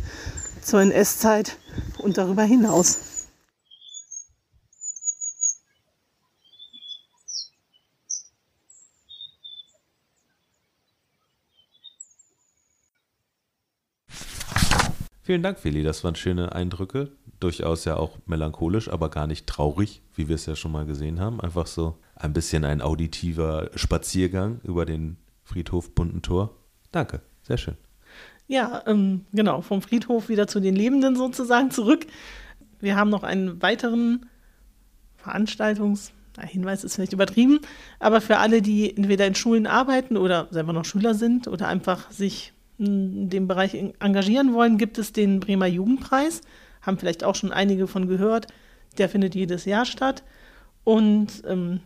zur 0.62 0.82
NS-Zeit 0.82 1.56
und 2.00 2.18
darüber 2.18 2.44
hinaus. 2.44 3.13
Vielen 15.26 15.42
Dank, 15.42 15.58
Feli. 15.58 15.84
Das 15.84 16.04
waren 16.04 16.16
schöne 16.16 16.54
Eindrücke. 16.54 17.10
Durchaus 17.40 17.86
ja 17.86 17.96
auch 17.96 18.18
melancholisch, 18.26 18.90
aber 18.90 19.10
gar 19.10 19.26
nicht 19.26 19.48
traurig, 19.48 20.02
wie 20.16 20.28
wir 20.28 20.36
es 20.36 20.46
ja 20.46 20.56
schon 20.58 20.74
mal 20.74 20.86
gesehen 20.86 21.22
haben. 21.22 21.40
Einfach 21.40 21.66
so 21.66 21.98
ein 22.16 22.34
bisschen 22.34 22.66
ein 22.66 22.82
auditiver 22.82 23.70
Spaziergang 23.76 24.60
über 24.64 24.86
den 24.86 25.16
Friedhof 25.46 25.96
Buntentor. 25.96 26.54
Danke, 26.92 27.22
sehr 27.42 27.58
schön. 27.58 27.76
Ja, 28.48 28.84
ähm, 28.86 29.26
genau, 29.32 29.62
vom 29.62 29.82
Friedhof 29.82 30.28
wieder 30.28 30.48
zu 30.48 30.60
den 30.60 30.76
Lebenden 30.76 31.16
sozusagen 31.16 31.72
zurück. 31.72 32.06
Wir 32.82 32.98
haben 32.98 33.10
noch 33.10 33.24
einen 33.24 33.62
weiteren 33.62 34.26
Veranstaltungs- 35.24 36.12
Hinweis 36.42 36.84
ist 36.84 36.96
vielleicht 36.96 37.14
übertrieben, 37.14 37.60
aber 38.00 38.20
für 38.20 38.38
alle, 38.38 38.64
die 38.64 38.96
entweder 38.98 39.28
in 39.28 39.36
Schulen 39.36 39.68
arbeiten 39.68 40.18
oder 40.18 40.48
selber 40.50 40.74
noch 40.74 40.84
Schüler 40.84 41.14
sind 41.14 41.48
oder 41.48 41.68
einfach 41.68 42.10
sich 42.10 42.53
in 42.78 43.30
dem 43.30 43.48
Bereich 43.48 43.76
engagieren 44.00 44.54
wollen, 44.54 44.78
gibt 44.78 44.98
es 44.98 45.14
den 45.14 45.40
Bremer 45.40 45.68
Jugendpreis. 45.68 46.42
Haben 46.82 46.98
vielleicht 46.98 47.24
auch 47.24 47.36
schon 47.36 47.52
einige 47.52 47.88
von 47.88 48.08
gehört. 48.08 48.48
Der 48.98 49.10
findet 49.10 49.36
jedes 49.36 49.66
Jahr 49.66 49.86
statt 49.86 50.24
und 50.84 51.44
ähm, 51.48 51.80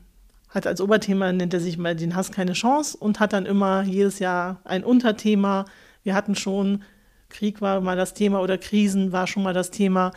hat 0.49 0.67
als 0.67 0.81
Oberthema, 0.81 1.31
nennt 1.31 1.53
er 1.53 1.59
sich 1.59 1.77
mal 1.77 1.95
den 1.95 2.15
Hass 2.15 2.31
keine 2.31 2.53
Chance 2.53 2.97
und 2.97 3.19
hat 3.19 3.33
dann 3.33 3.45
immer 3.45 3.83
jedes 3.83 4.19
Jahr 4.19 4.59
ein 4.63 4.83
Unterthema. 4.83 5.65
Wir 6.03 6.15
hatten 6.15 6.35
schon, 6.35 6.83
Krieg 7.29 7.61
war 7.61 7.81
mal 7.81 7.97
das 7.97 8.13
Thema 8.13 8.41
oder 8.41 8.57
Krisen 8.57 9.11
war 9.11 9.27
schon 9.27 9.43
mal 9.43 9.53
das 9.53 9.71
Thema. 9.71 10.11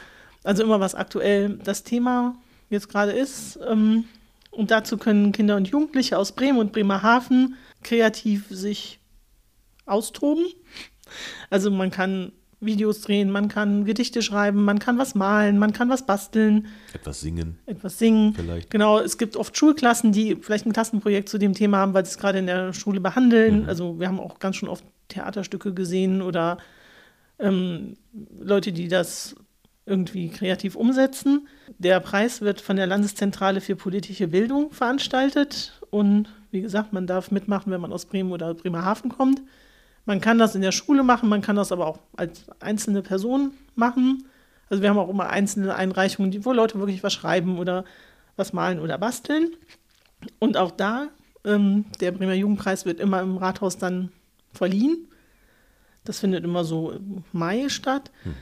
Also 0.44 0.62
immer 0.62 0.80
was 0.80 0.94
aktuell 0.94 1.58
das 1.64 1.82
Thema 1.82 2.36
jetzt 2.70 2.88
gerade 2.88 3.12
ist. 3.12 3.58
Ähm, 3.68 4.04
und 4.50 4.70
dazu 4.70 4.96
können 4.96 5.32
Kinder 5.32 5.56
und 5.56 5.68
Jugendliche 5.68 6.18
aus 6.18 6.32
Bremen 6.32 6.58
und 6.58 6.72
Bremerhaven 6.72 7.56
kreativ 7.82 8.46
sich 8.50 8.99
austoben. 9.90 10.46
Also 11.50 11.70
man 11.70 11.90
kann 11.90 12.32
Videos 12.60 13.00
drehen, 13.00 13.30
man 13.30 13.48
kann 13.48 13.84
Gedichte 13.86 14.20
schreiben, 14.22 14.64
man 14.64 14.78
kann 14.78 14.98
was 14.98 15.14
malen, 15.14 15.58
man 15.58 15.72
kann 15.72 15.88
was 15.88 16.04
basteln. 16.04 16.68
Etwas 16.92 17.20
singen. 17.20 17.58
Etwas 17.66 17.98
singen. 17.98 18.34
Vielleicht. 18.34 18.70
Genau, 18.70 19.00
es 19.00 19.16
gibt 19.16 19.36
oft 19.36 19.56
Schulklassen, 19.56 20.12
die 20.12 20.36
vielleicht 20.36 20.66
ein 20.66 20.72
Klassenprojekt 20.72 21.28
zu 21.28 21.38
dem 21.38 21.54
Thema 21.54 21.78
haben, 21.78 21.94
weil 21.94 22.04
sie 22.04 22.10
es 22.10 22.18
gerade 22.18 22.38
in 22.38 22.46
der 22.46 22.72
Schule 22.74 23.00
behandeln. 23.00 23.62
Mhm. 23.62 23.68
Also 23.68 23.98
wir 23.98 24.08
haben 24.08 24.20
auch 24.20 24.38
ganz 24.38 24.56
schon 24.56 24.68
oft 24.68 24.84
Theaterstücke 25.08 25.72
gesehen 25.72 26.20
oder 26.20 26.58
ähm, 27.38 27.96
Leute, 28.38 28.72
die 28.72 28.88
das 28.88 29.34
irgendwie 29.86 30.28
kreativ 30.28 30.76
umsetzen. 30.76 31.48
Der 31.78 31.98
Preis 32.00 32.42
wird 32.42 32.60
von 32.60 32.76
der 32.76 32.86
Landeszentrale 32.86 33.60
für 33.62 33.74
politische 33.74 34.28
Bildung 34.28 34.70
veranstaltet 34.70 35.80
und 35.90 36.28
wie 36.50 36.60
gesagt, 36.60 36.92
man 36.92 37.06
darf 37.06 37.30
mitmachen, 37.30 37.72
wenn 37.72 37.80
man 37.80 37.92
aus 37.92 38.04
Bremen 38.04 38.32
oder 38.32 38.54
Bremerhaven 38.54 39.10
kommt. 39.10 39.40
Man 40.06 40.20
kann 40.20 40.38
das 40.38 40.54
in 40.54 40.62
der 40.62 40.72
Schule 40.72 41.02
machen, 41.02 41.28
man 41.28 41.42
kann 41.42 41.56
das 41.56 41.72
aber 41.72 41.86
auch 41.86 41.98
als 42.16 42.46
einzelne 42.60 43.02
Person 43.02 43.52
machen. 43.74 44.24
Also 44.68 44.82
wir 44.82 44.90
haben 44.90 44.98
auch 44.98 45.08
immer 45.08 45.28
einzelne 45.28 45.74
Einreichungen, 45.74 46.44
wo 46.44 46.52
Leute 46.52 46.78
wirklich 46.78 47.02
was 47.02 47.12
schreiben 47.12 47.58
oder 47.58 47.84
was 48.36 48.52
malen 48.52 48.80
oder 48.80 48.98
basteln. 48.98 49.50
Und 50.38 50.56
auch 50.56 50.70
da, 50.70 51.08
ähm, 51.44 51.86
der 52.00 52.12
Bremer 52.12 52.34
Jugendpreis 52.34 52.86
wird 52.86 53.00
immer 53.00 53.20
im 53.20 53.36
Rathaus 53.36 53.78
dann 53.78 54.10
verliehen. 54.52 55.08
Das 56.04 56.20
findet 56.20 56.44
immer 56.44 56.64
so 56.64 56.92
im 56.92 57.24
Mai 57.32 57.68
statt. 57.68 58.10
Mhm. 58.24 58.34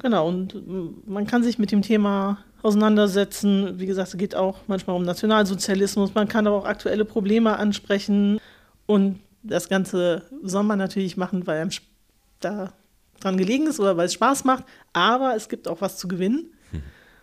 Genau, 0.00 0.28
und 0.28 0.54
ähm, 0.54 1.02
man 1.06 1.26
kann 1.26 1.42
sich 1.42 1.58
mit 1.58 1.72
dem 1.72 1.82
Thema 1.82 2.38
auseinandersetzen. 2.62 3.78
Wie 3.78 3.86
gesagt, 3.86 4.08
es 4.08 4.16
geht 4.16 4.34
auch 4.34 4.58
manchmal 4.66 4.96
um 4.96 5.02
Nationalsozialismus. 5.02 6.14
Man 6.14 6.28
kann 6.28 6.46
aber 6.46 6.56
auch 6.56 6.64
aktuelle 6.64 7.04
Probleme 7.04 7.56
ansprechen. 7.56 8.40
Und 8.86 9.20
das 9.48 9.68
Ganze 9.68 10.22
soll 10.42 10.62
man 10.62 10.78
natürlich 10.78 11.16
machen, 11.16 11.46
weil 11.46 11.60
einem 11.60 11.70
da 12.40 12.72
dran 13.20 13.36
gelegen 13.36 13.66
ist 13.66 13.80
oder 13.80 13.96
weil 13.96 14.06
es 14.06 14.14
Spaß 14.14 14.44
macht. 14.44 14.64
Aber 14.92 15.34
es 15.34 15.48
gibt 15.48 15.68
auch 15.68 15.80
was 15.80 15.98
zu 15.98 16.08
gewinnen. 16.08 16.52
Hm. 16.70 16.82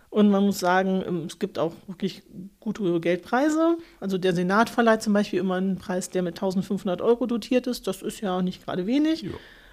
Und 0.10 0.30
man 0.30 0.46
muss 0.46 0.60
sagen, 0.60 1.04
ähm, 1.08 1.26
es 1.28 1.40
gibt 1.40 1.60
auch 1.60 1.74
wirklich 1.88 2.24
gute 2.60 3.00
Geldpreise. 3.00 3.78
Also 4.00 4.18
der 4.18 4.34
Senat 4.34 4.70
verleiht 4.70 5.02
zum 5.02 5.14
Beispiel 5.14 5.40
immer 5.40 5.56
einen 5.56 5.78
Preis, 5.78 6.10
der 6.10 6.22
mit 6.22 6.36
1500 6.36 7.02
Euro 7.02 7.26
dotiert 7.26 7.68
ist. 7.68 7.88
Das 7.88 8.02
ist 8.02 8.22
ja 8.22 8.42
nicht 8.42 8.66
gerade 8.66 8.88
wenig. 8.88 9.24
Ja. 9.24 9.32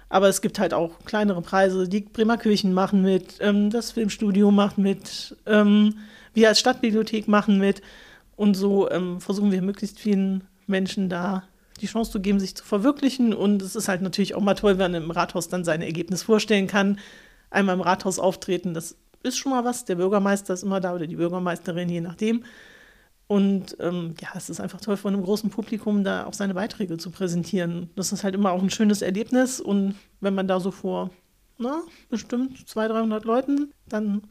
Aber 0.09 0.29
es 0.29 0.41
gibt 0.41 0.59
halt 0.59 0.73
auch 0.73 0.99
kleinere 1.05 1.41
Preise. 1.41 1.87
Die 1.87 2.01
Bremer 2.01 2.37
Kirchen 2.37 2.73
machen 2.73 3.01
mit, 3.01 3.37
ähm, 3.39 3.69
das 3.69 3.91
Filmstudio 3.91 4.51
macht 4.51 4.77
mit, 4.77 5.35
ähm, 5.45 5.97
wir 6.33 6.49
als 6.49 6.59
Stadtbibliothek 6.59 7.27
machen 7.27 7.57
mit. 7.57 7.81
Und 8.35 8.55
so 8.55 8.89
versuchen 9.19 9.51
wir 9.51 9.61
möglichst 9.61 9.99
vielen 9.99 10.43
Menschen 10.65 11.07
da 11.07 11.43
die 11.81 11.87
Chance 11.87 12.11
zu 12.11 12.21
geben, 12.21 12.39
sich 12.39 12.55
zu 12.55 12.63
verwirklichen. 12.63 13.33
Und 13.33 13.61
es 13.61 13.75
ist 13.75 13.87
halt 13.87 14.01
natürlich 14.01 14.35
auch 14.35 14.41
mal 14.41 14.55
toll, 14.55 14.77
wenn 14.77 14.91
man 14.91 15.03
im 15.03 15.11
Rathaus 15.11 15.47
dann 15.47 15.63
sein 15.63 15.81
Ergebnis 15.81 16.23
vorstellen 16.23 16.67
kann. 16.67 16.99
Einmal 17.49 17.75
im 17.75 17.81
Rathaus 17.81 18.19
auftreten, 18.19 18.73
das 18.73 18.95
ist 19.23 19.37
schon 19.37 19.51
mal 19.51 19.63
was. 19.63 19.85
Der 19.85 19.95
Bürgermeister 19.95 20.53
ist 20.53 20.63
immer 20.63 20.79
da 20.79 20.93
oder 20.93 21.07
die 21.07 21.15
Bürgermeisterin, 21.15 21.89
je 21.89 22.01
nachdem. 22.01 22.43
Und 23.27 23.77
ähm, 23.79 24.15
ja, 24.21 24.29
es 24.35 24.49
ist 24.49 24.59
einfach 24.59 24.81
toll, 24.81 24.97
vor 24.97 25.09
einem 25.09 25.23
großen 25.23 25.49
Publikum 25.49 26.03
da 26.03 26.25
auch 26.25 26.33
seine 26.33 26.53
Beiträge 26.53 26.97
zu 26.97 27.09
präsentieren. 27.09 27.89
Das 27.95 28.11
ist 28.11 28.23
halt 28.23 28.35
immer 28.35 28.51
auch 28.51 28.61
ein 28.61 28.69
schönes 28.69 29.01
Erlebnis. 29.01 29.59
Und 29.59 29.95
wenn 30.19 30.35
man 30.35 30.47
da 30.47 30.59
so 30.59 30.71
vor, 30.71 31.09
na, 31.57 31.81
bestimmt 32.09 32.67
200, 32.67 32.97
300 32.97 33.25
Leuten 33.25 33.71
dann 33.87 34.23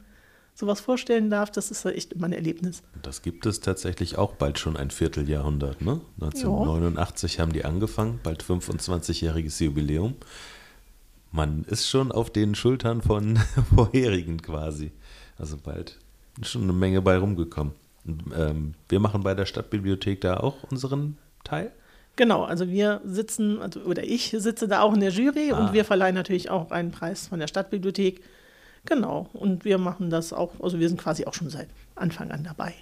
sowas 0.55 0.81
vorstellen 0.81 1.31
darf, 1.31 1.51
das 1.51 1.71
ist 1.71 1.85
echt 1.85 2.13
immer 2.13 2.27
ein 2.27 2.33
Erlebnis. 2.33 2.83
Das 3.03 3.23
gibt 3.23 3.47
es 3.47 3.61
tatsächlich 3.61 4.19
auch 4.19 4.35
bald 4.35 4.59
schon 4.59 4.77
ein 4.77 4.91
Vierteljahrhundert. 4.91 5.81
Ne? 5.81 6.01
1989 6.21 7.35
ja. 7.35 7.41
haben 7.41 7.53
die 7.53 7.65
angefangen, 7.65 8.21
bald 8.23 8.45
25-jähriges 8.45 9.63
Jubiläum. 9.63 10.15
Man 11.31 11.65
ist 11.65 11.89
schon 11.89 12.13
auf 12.13 12.31
den 12.31 12.55
Schultern 12.55 13.01
von 13.01 13.37
vorherigen 13.75 14.43
quasi. 14.43 14.93
Also 15.39 15.57
bald 15.57 15.99
schon 16.43 16.63
eine 16.63 16.73
Menge 16.73 17.01
bei 17.03 17.17
rumgekommen. 17.17 17.75
Ähm, 18.37 18.75
wir 18.89 19.01
machen 19.01 19.23
bei 19.23 19.35
der 19.35 19.47
Stadtbibliothek 19.47 20.21
da 20.21 20.39
auch 20.39 20.57
unseren 20.71 21.17
Teil. 21.45 21.73
Genau, 22.17 22.45
also 22.45 22.69
wir 22.69 23.01
sitzen, 23.05 23.61
also, 23.61 23.81
oder 23.81 24.05
ich 24.05 24.35
sitze 24.37 24.69
da 24.69 24.83
auch 24.83 24.93
in 24.93 25.01
der 25.01 25.11
Jury 25.11 25.53
ah. 25.53 25.59
und 25.59 25.73
wir 25.73 25.85
verleihen 25.85 26.15
natürlich 26.15 26.51
auch 26.51 26.71
einen 26.71 26.91
Preis 26.91 27.29
von 27.29 27.39
der 27.41 27.47
Stadtbibliothek 27.47 28.23
Genau, 28.85 29.29
und 29.33 29.65
wir 29.65 29.79
machen 29.79 30.11
das 30.11 30.33
auch, 30.33 30.61
also 30.61 30.81
wir 30.81 30.89
sind 30.89 31.01
quasi 31.01 31.25
auch 31.25 31.35
schon 31.35 31.51
seit 31.51 31.69
Anfang 31.95 32.31
an 32.31 32.45
dabei. 32.45 32.75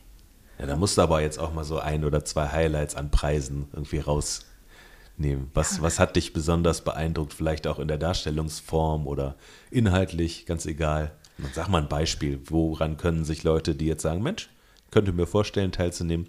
Ja, 0.59 0.67
da 0.67 0.77
musst 0.77 0.99
du 0.99 1.03
aber 1.03 1.21
jetzt 1.21 1.39
auch 1.39 1.53
mal 1.53 1.65
so 1.65 1.79
ein 1.79 2.05
oder 2.05 2.25
zwei 2.25 2.49
Highlights 2.49 2.95
an 2.95 3.11
Preisen 3.11 3.69
irgendwie 3.73 3.99
rausnehmen. 3.99 5.51
Was, 5.55 5.77
ja. 5.77 5.83
was 5.83 5.99
hat 5.99 6.17
dich 6.17 6.33
besonders 6.33 6.83
beeindruckt, 6.83 7.35
vielleicht 7.35 7.67
auch 7.67 7.79
in 7.79 7.89
der 7.89 7.99
Darstellungsform 7.99 9.07
oder 9.07 9.37
inhaltlich, 9.71 10.47
ganz 10.47 10.67
egal. 10.67 11.13
Sag 11.55 11.69
mal 11.69 11.83
ein 11.83 11.89
Beispiel, 11.89 12.41
woran 12.45 12.99
können 12.99 13.25
sich 13.25 13.43
Leute, 13.43 13.75
die 13.75 13.87
jetzt 13.87 14.03
sagen, 14.03 14.23
Mensch, 14.23 14.51
könnte 14.91 15.13
mir 15.13 15.27
vorstellen, 15.27 15.73
teilzunehmen, 15.73 16.29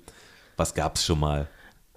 was 0.55 0.73
gab 0.73 0.95
es 0.95 1.05
schon 1.05 1.19
mal? 1.19 1.47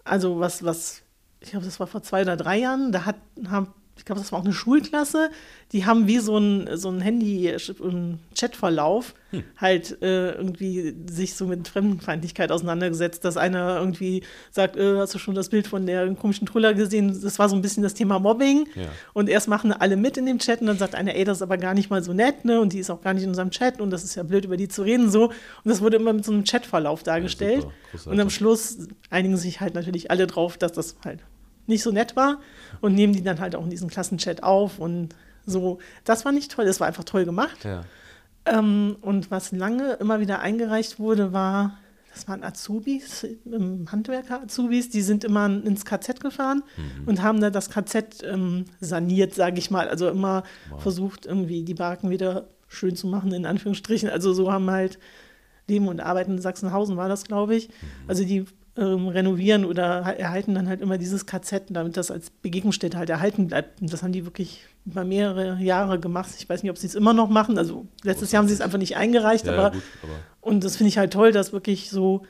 Also 0.04 0.40
was, 0.40 0.64
was, 0.64 1.02
ich 1.40 1.50
glaube, 1.50 1.66
das 1.66 1.78
war 1.78 1.86
vor 1.86 2.02
zwei 2.02 2.22
oder 2.22 2.36
drei 2.36 2.58
Jahren, 2.58 2.90
da 2.90 3.04
hat, 3.04 3.16
haben 3.48 3.72
ich 3.96 4.04
glaube, 4.04 4.20
das 4.20 4.32
war 4.32 4.40
auch 4.40 4.44
eine 4.44 4.52
Schulklasse, 4.52 5.30
die 5.72 5.86
haben 5.86 6.06
wie 6.06 6.18
so 6.18 6.36
ein, 6.36 6.76
so 6.76 6.90
ein 6.90 7.00
Handy-Chatverlauf 7.00 9.14
hm. 9.30 9.44
halt 9.56 10.02
äh, 10.02 10.32
irgendwie 10.32 10.94
sich 11.08 11.34
so 11.34 11.46
mit 11.46 11.68
Fremdenfeindlichkeit 11.68 12.52
auseinandergesetzt, 12.52 13.24
dass 13.24 13.36
einer 13.36 13.78
irgendwie 13.78 14.22
sagt, 14.50 14.76
äh, 14.76 14.98
hast 14.98 15.14
du 15.14 15.18
schon 15.18 15.34
das 15.34 15.48
Bild 15.48 15.66
von 15.66 15.86
der 15.86 16.14
komischen 16.14 16.46
Truller 16.46 16.74
gesehen? 16.74 17.18
Das 17.22 17.38
war 17.38 17.48
so 17.48 17.56
ein 17.56 17.62
bisschen 17.62 17.82
das 17.82 17.94
Thema 17.94 18.18
Mobbing. 18.18 18.68
Ja. 18.74 18.88
Und 19.12 19.28
erst 19.28 19.48
machen 19.48 19.72
alle 19.72 19.96
mit 19.96 20.16
in 20.16 20.26
dem 20.26 20.38
Chat 20.38 20.60
und 20.60 20.66
dann 20.66 20.78
sagt 20.78 20.94
einer, 20.94 21.14
ey, 21.14 21.24
das 21.24 21.38
ist 21.38 21.42
aber 21.42 21.58
gar 21.58 21.74
nicht 21.74 21.90
mal 21.90 22.02
so 22.02 22.12
nett, 22.12 22.44
ne? 22.44 22.60
Und 22.60 22.72
die 22.72 22.80
ist 22.80 22.90
auch 22.90 23.00
gar 23.00 23.14
nicht 23.14 23.22
in 23.22 23.28
unserem 23.28 23.50
Chat 23.50 23.80
und 23.80 23.90
das 23.90 24.04
ist 24.04 24.16
ja 24.16 24.22
blöd, 24.22 24.44
über 24.44 24.56
die 24.56 24.68
zu 24.68 24.82
reden, 24.82 25.10
so. 25.10 25.28
Und 25.28 25.34
das 25.64 25.80
wurde 25.80 25.96
immer 25.96 26.12
mit 26.12 26.24
so 26.24 26.32
einem 26.32 26.44
Chatverlauf 26.44 27.02
dargestellt. 27.02 27.66
Ja, 27.94 28.10
und 28.10 28.20
am 28.20 28.30
Schluss 28.30 28.88
einigen 29.10 29.36
sich 29.36 29.60
halt 29.60 29.74
natürlich 29.74 30.10
alle 30.10 30.26
drauf, 30.26 30.58
dass 30.58 30.72
das 30.72 30.96
halt 31.04 31.20
nicht 31.66 31.82
so 31.82 31.90
nett 31.90 32.16
war 32.16 32.40
und 32.80 32.94
nehmen 32.94 33.12
die 33.12 33.22
dann 33.22 33.40
halt 33.40 33.56
auch 33.56 33.64
in 33.64 33.70
diesem 33.70 33.88
Klassenchat 33.88 34.42
auf 34.42 34.78
und 34.78 35.14
so. 35.46 35.78
Das 36.04 36.22
fand 36.22 36.38
ich 36.38 36.48
toll, 36.48 36.64
das 36.64 36.80
war 36.80 36.86
einfach 36.86 37.04
toll 37.04 37.24
gemacht. 37.24 37.64
Ja. 37.64 37.84
Ähm, 38.46 38.96
und 39.00 39.30
was 39.30 39.52
lange 39.52 39.94
immer 39.94 40.20
wieder 40.20 40.40
eingereicht 40.40 40.98
wurde, 40.98 41.32
war, 41.32 41.78
das 42.12 42.28
waren 42.28 42.44
Azubis, 42.44 43.26
Handwerker-Azubis, 43.46 44.90
die 44.90 45.02
sind 45.02 45.24
immer 45.24 45.46
ins 45.46 45.84
KZ 45.84 46.20
gefahren 46.20 46.62
mhm. 46.76 47.08
und 47.08 47.22
haben 47.22 47.40
da 47.40 47.50
das 47.50 47.70
KZ 47.70 48.22
ähm, 48.22 48.66
saniert, 48.80 49.34
sage 49.34 49.58
ich 49.58 49.70
mal. 49.70 49.88
Also 49.88 50.08
immer 50.08 50.44
wow. 50.70 50.82
versucht, 50.82 51.26
irgendwie 51.26 51.64
die 51.64 51.74
Barken 51.74 52.10
wieder 52.10 52.48
schön 52.68 52.96
zu 52.96 53.06
machen, 53.06 53.32
in 53.32 53.46
Anführungsstrichen. 53.46 54.10
Also 54.10 54.32
so 54.32 54.52
haben 54.52 54.70
halt 54.70 54.98
Leben 55.66 55.88
und 55.88 56.00
Arbeiten 56.00 56.32
in 56.32 56.40
Sachsenhausen 56.40 56.96
war 56.96 57.08
das, 57.08 57.24
glaube 57.24 57.56
ich. 57.56 57.68
Mhm. 57.68 57.72
Also 58.08 58.24
die 58.24 58.44
ähm, 58.76 59.08
renovieren 59.08 59.64
oder 59.64 60.00
erhalten 60.18 60.54
dann 60.54 60.68
halt 60.68 60.80
immer 60.80 60.98
dieses 60.98 61.26
KZ, 61.26 61.66
damit 61.70 61.96
das 61.96 62.10
als 62.10 62.30
Begegnungsstätte 62.30 62.98
halt 62.98 63.10
erhalten 63.10 63.46
bleibt. 63.46 63.80
Und 63.80 63.92
das 63.92 64.02
haben 64.02 64.12
die 64.12 64.24
wirklich 64.24 64.64
über 64.84 65.04
mehrere 65.04 65.62
Jahre 65.62 66.00
gemacht. 66.00 66.30
Ich 66.36 66.48
weiß 66.48 66.62
nicht, 66.62 66.70
ob 66.70 66.78
sie 66.78 66.86
es 66.86 66.94
immer 66.94 67.12
noch 67.12 67.28
machen. 67.28 67.56
Also 67.56 67.86
letztes 68.02 68.32
Jahr 68.32 68.42
haben 68.42 68.48
sie 68.48 68.54
es 68.54 68.60
einfach 68.60 68.78
nicht 68.78 68.96
eingereicht, 68.96 69.46
ja, 69.46 69.52
aber, 69.52 69.70
gut, 69.70 69.82
aber, 70.02 70.12
und 70.40 70.64
das 70.64 70.76
finde 70.76 70.88
ich 70.88 70.98
halt 70.98 71.12
toll, 71.12 71.32
dass 71.32 71.52
wirklich 71.52 71.90
so 71.90 72.22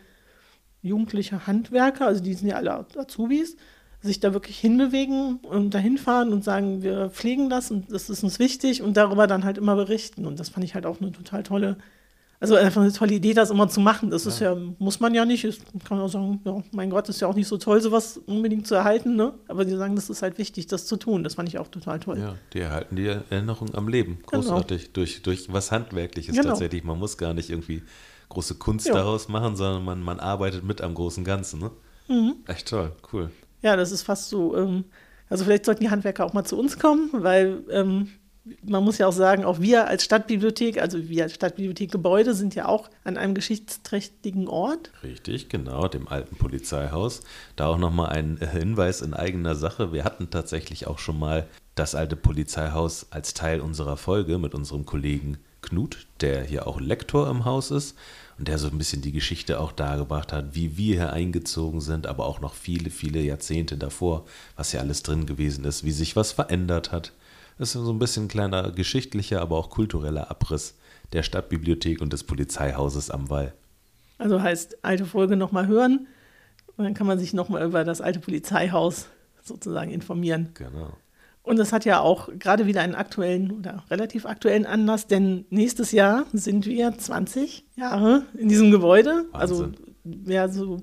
jugendliche 0.83 1.47
Handwerker, 1.47 2.07
also 2.07 2.23
die 2.23 2.35
sind 2.35 2.49
ja 2.49 2.57
alle 2.57 2.87
Azubis, 2.97 3.57
sich 4.03 4.21
da 4.21 4.35
wirklich 4.35 4.59
hinbewegen 4.59 5.37
und 5.37 5.73
dahin 5.73 5.97
fahren 5.97 6.33
und 6.35 6.45
sagen, 6.45 6.83
wir 6.83 7.09
pflegen 7.09 7.49
das 7.49 7.71
und 7.71 7.91
das 7.91 8.11
ist 8.11 8.23
uns 8.23 8.39
wichtig 8.39 8.83
und 8.83 8.99
darüber 8.99 9.27
dann 9.27 9.45
halt 9.45 9.57
immer 9.57 9.77
berichten. 9.77 10.27
Und 10.27 10.39
das 10.39 10.51
fand 10.51 10.65
ich 10.65 10.75
halt 10.75 10.85
auch 10.85 11.01
eine 11.01 11.11
total 11.11 11.43
tolle 11.43 11.79
also 12.45 12.57
einfach 12.57 12.81
eine 12.83 12.93
tolle 12.93 13.15
Idee, 13.15 13.35
das 13.35 13.51
immer 13.51 13.69
zu 13.69 13.81
machen. 13.81 14.11
Das 14.11 14.25
ja. 14.25 14.31
ist 14.31 14.41
ja, 14.41 14.57
muss 14.79 15.01
man 15.01 15.15
ja 15.15 15.25
nicht. 15.25 15.45
Ich 15.45 15.61
kann 15.89 15.99
auch 16.01 16.09
sagen, 16.09 16.41
ja, 16.45 16.63
mein 16.73 16.91
Gott, 16.91 17.09
ist 17.09 17.21
ja 17.21 17.29
auch 17.29 17.35
nicht 17.35 17.49
so 17.49 17.57
toll, 17.57 17.81
sowas 17.81 18.21
unbedingt 18.27 18.67
zu 18.67 18.75
erhalten, 18.75 19.17
ne? 19.17 19.35
Aber 19.49 19.65
die 19.65 19.75
sagen, 19.75 19.97
das 19.97 20.11
ist 20.11 20.23
halt 20.23 20.39
wichtig, 20.39 20.67
das 20.67 20.87
zu 20.87 20.97
tun. 20.97 21.25
Das 21.25 21.35
fand 21.35 21.49
ich 21.49 21.59
auch 21.59 21.69
total 21.69 22.01
toll. 22.01 22.19
Ja, 22.19 22.35
die 22.53 22.61
erhalten 22.61 22.97
die 22.97 23.07
Erinnerung 23.07 23.75
am 23.75 23.89
Leben. 23.89 24.19
Genau. 24.31 24.43
Großartig. 24.43 24.83
Genau. 24.83 24.93
Durch, 24.95 25.23
durch 25.23 25.53
was 25.53 25.73
Handwerkliches 25.73 26.37
genau. 26.37 26.51
tatsächlich. 26.51 26.85
Man 26.85 26.99
muss 26.99 27.17
gar 27.17 27.35
nicht 27.35 27.51
irgendwie 27.51 27.83
große 28.29 28.57
Kunst 28.57 28.87
ja. 28.87 28.95
daraus 28.95 29.29
machen, 29.29 29.57
sondern 29.57 29.85
man, 29.85 30.03
man 30.03 30.21
arbeitet 30.21 30.65
mit 30.65 30.81
am 30.81 30.95
großen 30.95 31.25
Ganzen, 31.25 31.61
ne? 31.61 31.71
Mhm. 32.09 32.35
Echt 32.47 32.69
toll, 32.69 32.93
cool. 33.13 33.31
Ja, 33.63 33.77
das 33.77 33.93
ist 33.93 34.03
fast 34.03 34.29
so, 34.29 34.57
ähm, 34.57 34.85
also 35.31 35.45
vielleicht 35.45 35.65
sollten 35.65 35.83
die 35.83 35.91
Handwerker 35.91 36.27
auch 36.27 36.35
mal 36.35 36.45
zu 36.45 36.59
uns 36.59 36.79
kommen, 36.79 37.09
weil 37.13 37.65
ähm, 37.71 38.09
man 38.63 38.85
muss 38.85 38.99
ja 38.99 39.07
auch 39.07 39.13
sagen, 39.13 39.45
auch 39.45 39.61
wir 39.61 39.89
als 39.89 40.05
Stadtbibliothek, 40.05 40.81
also 40.81 41.09
wir 41.09 41.25
als 41.25 41.35
Stadtbibliothekgebäude 41.35 42.35
sind 42.35 42.55
ja 42.55 42.67
auch 42.67 42.91
an 43.03 43.17
einem 43.17 43.35
geschichtsträchtigen 43.35 44.49
Ort. 44.49 44.91
Richtig, 45.03 45.49
genau, 45.49 45.89
dem 45.89 46.09
alten 46.09 46.37
Polizeihaus. 46.37 47.23
Da 47.57 47.67
auch 47.69 47.79
nochmal 47.79 48.11
ein 48.11 48.37
Hinweis 48.39 49.01
in 49.01 49.15
eigener 49.15 49.55
Sache. 49.55 49.93
Wir 49.93 50.05
hatten 50.05 50.29
tatsächlich 50.31 50.87
auch 50.87 50.99
schon 50.99 51.19
mal 51.19 51.47
das 51.75 51.95
alte 51.95 52.17
Polizeihaus 52.17 53.07
als 53.11 53.35
Teil 53.35 53.61
unserer 53.61 53.97
Folge 53.97 54.39
mit 54.39 54.55
unserem 54.55 54.85
Kollegen 54.85 55.39
Knut, 55.63 56.07
der 56.21 56.45
hier 56.45 56.67
auch 56.67 56.79
Lektor 56.79 57.31
im 57.31 57.47
Haus 57.47 57.71
ist 57.71 57.97
und 58.39 58.49
der 58.49 58.59
so 58.59 58.69
ein 58.69 58.77
bisschen 58.77 59.01
die 59.01 59.13
Geschichte 59.13 59.59
auch 59.59 59.73
dargebracht 59.73 60.35
hat, 60.35 60.55
wie 60.55 60.77
wir 60.77 60.97
hier 60.97 61.13
eingezogen 61.15 61.81
sind, 61.81 62.07
aber 62.07 62.27
auch 62.27 62.41
noch 62.41 62.53
viele, 62.53 62.91
viele 62.91 63.23
Jahrzehnte 63.23 63.79
davor, 63.79 64.27
was 64.57 64.73
hier 64.73 64.81
alles 64.81 65.03
drin 65.03 65.25
gewesen 65.25 65.65
ist, 65.65 65.83
wie 65.83 65.93
sich 65.93 66.17
was 66.17 66.33
verändert 66.33 66.93
hat 66.93 67.13
das 67.59 67.75
ist 67.75 67.83
so 67.83 67.93
ein 67.93 67.99
bisschen 67.99 68.25
ein 68.25 68.29
kleiner 68.29 68.71
geschichtlicher, 68.71 69.41
aber 69.41 69.57
auch 69.57 69.71
kultureller 69.71 70.31
Abriss 70.31 70.75
der 71.13 71.23
Stadtbibliothek 71.23 72.01
und 72.01 72.13
des 72.13 72.25
Polizeihauses 72.25 73.11
am 73.11 73.31
Wall. 73.31 73.55
Also 74.19 74.41
heißt, 74.43 74.85
alte 74.85 75.07
Folge 75.07 75.37
nochmal 75.37 75.67
hören 75.67 76.07
und 76.77 76.85
dann 76.85 76.95
kann 76.95 77.07
man 77.07 77.19
sich 77.19 77.35
nochmal 77.35 77.65
über 77.65 77.85
das 77.85 78.01
alte 78.01 78.21
Polizeihaus 78.21 79.07
sozusagen 79.43 79.91
informieren. 79.91 80.51
Genau. 80.55 80.97
Und 81.43 81.59
das 81.59 81.73
hat 81.73 81.85
ja 81.85 82.01
auch 82.01 82.31
gerade 82.39 82.67
wieder 82.67 82.81
einen 82.81 82.95
aktuellen 82.95 83.51
oder 83.53 83.85
relativ 83.91 84.25
aktuellen 84.25 84.65
Anlass, 84.65 85.07
denn 85.07 85.45
nächstes 85.51 85.93
Jahr 85.93 86.25
sind 86.33 86.65
wir 86.65 86.97
20 86.97 87.67
Jahre 87.77 88.25
in 88.37 88.49
diesem 88.49 88.71
Gebäude. 88.71 89.27
Also, 89.33 89.65
Wahnsinn. 89.65 89.75
Also 89.75 89.95
wer 90.05 90.49
so 90.49 90.83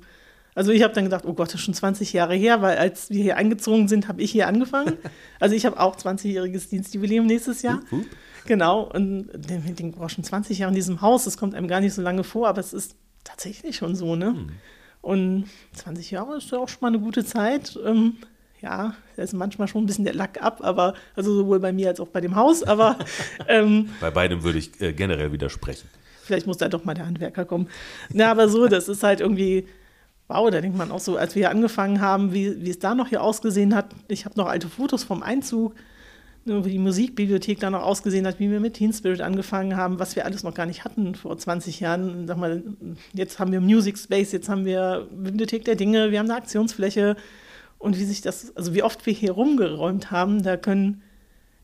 also 0.54 0.72
ich 0.72 0.84
habe 0.84 0.94
dann 0.94 1.06
gedacht, 1.06 1.26
oh 1.26 1.34
Gott, 1.34 1.50
das 1.50 1.56
ist 1.56 1.62
schon 1.62 1.74
20 1.74 2.12
Jahre 2.14 2.36
her, 2.36 2.62
weil 2.62 2.78
als 2.78 3.10
wir 3.10 3.22
hier 3.22 3.38
eingezogen 3.38 3.88
sind, 3.88 4.08
habe 4.08 4.22
ich 4.22 4.32
hier 4.32 4.48
angefangen. 4.48 4.98
Also 5.40 5.56
ich 5.56 5.66
habe 5.66 5.80
auch 5.80 5.96
20-jähriges 5.96 6.70
Dienstjubiläum 6.70 7.26
nächstes 7.26 7.64
Jahr. 7.64 7.80
Uh, 7.92 7.96
uh. 7.96 8.06
Genau, 8.46 8.84
und 8.84 9.30
ich 9.34 9.76
denke, 9.76 10.00
oh, 10.00 10.08
schon 10.08 10.24
20 10.24 10.60
Jahre 10.60 10.70
in 10.70 10.76
diesem 10.76 11.02
Haus, 11.02 11.24
das 11.24 11.36
kommt 11.36 11.56
einem 11.56 11.68
gar 11.68 11.80
nicht 11.80 11.96
so 11.96 12.02
lange 12.04 12.24
vor, 12.24 12.48
aber 12.48 12.60
es 12.60 12.74
ist 12.74 12.96
tatsächlich 13.24 13.76
schon 13.76 13.96
so, 13.96 14.16
ne? 14.16 14.28
Hm. 14.28 14.52
Und 15.02 15.46
20 15.74 16.12
Jahre 16.12 16.38
ist 16.38 16.52
ja 16.52 16.60
auch 16.60 16.70
schon 16.70 16.82
mal 16.82 16.90
eine 16.90 17.00
gute 17.00 17.26
Zeit. 17.26 17.78
Ähm, 17.84 18.18
ja, 18.62 18.94
da 19.16 19.24
ist 19.24 19.34
manchmal 19.34 19.68
schon 19.68 19.84
ein 19.84 19.88
bisschen 19.88 20.06
der 20.06 20.14
Lack 20.14 20.42
ab, 20.44 20.60
aber 20.62 20.94
also 21.16 21.34
sowohl 21.34 21.60
bei 21.60 21.74
mir 21.74 21.88
als 21.88 22.00
auch 22.00 22.08
bei 22.08 22.22
dem 22.22 22.36
Haus, 22.36 22.62
aber 22.62 23.00
ähm, 23.48 23.90
bei 24.00 24.12
beidem 24.12 24.44
würde 24.44 24.60
ich 24.60 24.80
äh, 24.80 24.94
generell 24.94 25.32
widersprechen. 25.32 25.90
Vielleicht 26.24 26.46
muss 26.46 26.58
da 26.58 26.70
doch 26.70 26.86
mal 26.86 26.94
der 26.94 27.08
Handwerker 27.08 27.46
kommen. 27.46 27.68
Na, 28.14 28.30
aber 28.30 28.48
so, 28.48 28.68
das 28.68 28.88
ist 28.88 29.02
halt 29.02 29.22
irgendwie 29.22 29.68
wow, 30.34 30.50
da 30.50 30.62
denkt 30.62 30.78
man 30.78 30.92
auch 30.92 31.00
so, 31.00 31.18
als 31.18 31.36
wir 31.36 31.50
angefangen 31.50 32.02
haben, 32.02 32.34
wie, 32.34 32.64
wie 32.64 32.70
es 32.70 32.80
da 32.80 32.96
noch 32.96 33.08
hier 33.10 33.22
ausgesehen 33.22 33.76
hat. 33.76 33.88
Ich 34.08 34.26
habe 34.26 34.38
noch 34.38 34.48
alte 34.48 34.70
Fotos 34.70 35.04
vom 35.04 35.24
Einzug, 35.24 35.76
ne, 36.46 36.64
wie 36.66 36.72
die 36.72 36.80
Musikbibliothek 36.80 37.60
da 37.60 37.70
noch 37.70 37.84
ausgesehen 37.84 38.26
hat, 38.26 38.40
wie 38.40 38.50
wir 38.50 38.60
mit 38.60 38.76
Teen 38.76 38.94
Spirit 38.94 39.22
angefangen 39.22 39.76
haben, 39.76 40.00
was 40.00 40.16
wir 40.16 40.26
alles 40.26 40.44
noch 40.44 40.54
gar 40.54 40.66
nicht 40.66 40.86
hatten 40.86 41.16
vor 41.16 41.38
20 41.38 41.80
Jahren. 41.80 42.28
Sag 42.28 42.38
mal, 42.38 42.64
jetzt 43.14 43.40
haben 43.40 43.52
wir 43.52 43.62
Music 43.62 43.98
Space, 43.98 44.32
jetzt 44.32 44.50
haben 44.50 44.66
wir 44.66 45.08
Bibliothek 45.12 45.66
der 45.66 45.76
Dinge, 45.76 46.12
wir 46.12 46.20
haben 46.20 46.30
eine 46.30 46.38
Aktionsfläche. 46.38 47.16
Und 47.78 48.00
wie 48.00 48.06
sich 48.06 48.22
das, 48.22 48.56
also 48.56 48.74
wie 48.74 48.84
oft 48.84 49.06
wir 49.06 49.14
hier 49.14 49.32
rumgeräumt 49.32 50.12
haben, 50.12 50.44
da 50.44 50.56
können 50.56 51.02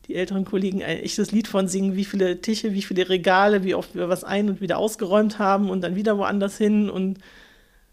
die 0.08 0.14
älteren 0.14 0.44
Kollegen 0.44 0.82
ein 0.82 0.98
echtes 0.98 1.32
Lied 1.32 1.46
von 1.46 1.68
singen, 1.68 1.94
wie 1.94 2.04
viele 2.04 2.40
Tische, 2.40 2.72
wie 2.72 2.82
viele 2.82 3.08
Regale, 3.08 3.62
wie 3.62 3.74
oft 3.74 3.94
wir 3.94 4.08
was 4.08 4.24
ein- 4.24 4.48
und 4.48 4.60
wieder 4.60 4.78
ausgeräumt 4.78 5.38
haben 5.38 5.68
und 5.70 5.82
dann 5.82 5.96
wieder 5.96 6.16
woanders 6.16 6.56
hin. 6.56 6.88
Und 6.88 7.18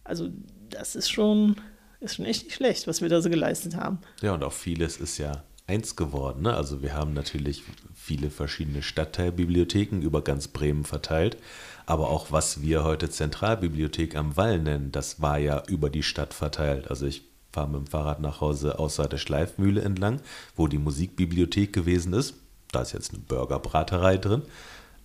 also 0.06 0.30
das 0.76 0.96
ist 0.96 1.10
schon, 1.10 1.56
ist 2.00 2.16
schon 2.16 2.26
echt 2.26 2.44
nicht 2.44 2.56
schlecht, 2.56 2.88
was 2.88 3.02
wir 3.02 3.10
da 3.10 3.22
so 3.22 3.30
geleistet 3.30 3.76
haben. 3.76 4.00
Ja, 4.22 4.34
und 4.34 4.44
auch 4.44 4.54
vieles 4.54 4.98
ist 4.98 5.18
ja 5.18 5.44
eins 5.68 5.96
geworden. 5.96 6.44
Ne? 6.44 6.54
Also 6.54 6.82
wir 6.82 6.94
haben 6.94 7.14
natürlich 7.14 7.64
viele 7.94 8.30
verschiedene 8.30 8.84
Stadtteilbibliotheken 8.84 10.02
über 10.02 10.22
ganz 10.22 10.48
Bremen 10.48 10.84
verteilt. 10.84 11.38
Aber 11.86 12.10
auch 12.10 12.32
was 12.32 12.62
wir 12.62 12.84
heute 12.84 13.10
Zentralbibliothek 13.10 14.16
am 14.16 14.38
Wall 14.38 14.60
nennen, 14.60 14.92
das 14.92 15.22
war 15.22 15.38
ja 15.38 15.64
über 15.68 15.90
die 15.90 16.04
Stadt 16.04 16.34
verteilt. 16.34 16.90
Also 16.90 17.06
ich 17.06 17.24
fahre 17.52 17.70
mit 17.70 17.78
dem 17.78 17.88
Fahrrad 17.88 18.20
nach 18.20 18.42
Hause 18.42 18.80
außer 18.80 19.08
der 19.08 19.18
Schleifmühle 19.18 19.82
entlang, 19.82 20.22
wo 20.56 20.68
die 20.68 20.78
Musikbibliothek 20.78 21.74
gewesen 21.74 22.14
ist. 22.14 22.36
Da 22.72 22.82
ist 22.82 22.94
jetzt 22.94 23.12
eine 23.12 23.20
Burgerbraterei 23.20 24.18
drin. 24.18 24.42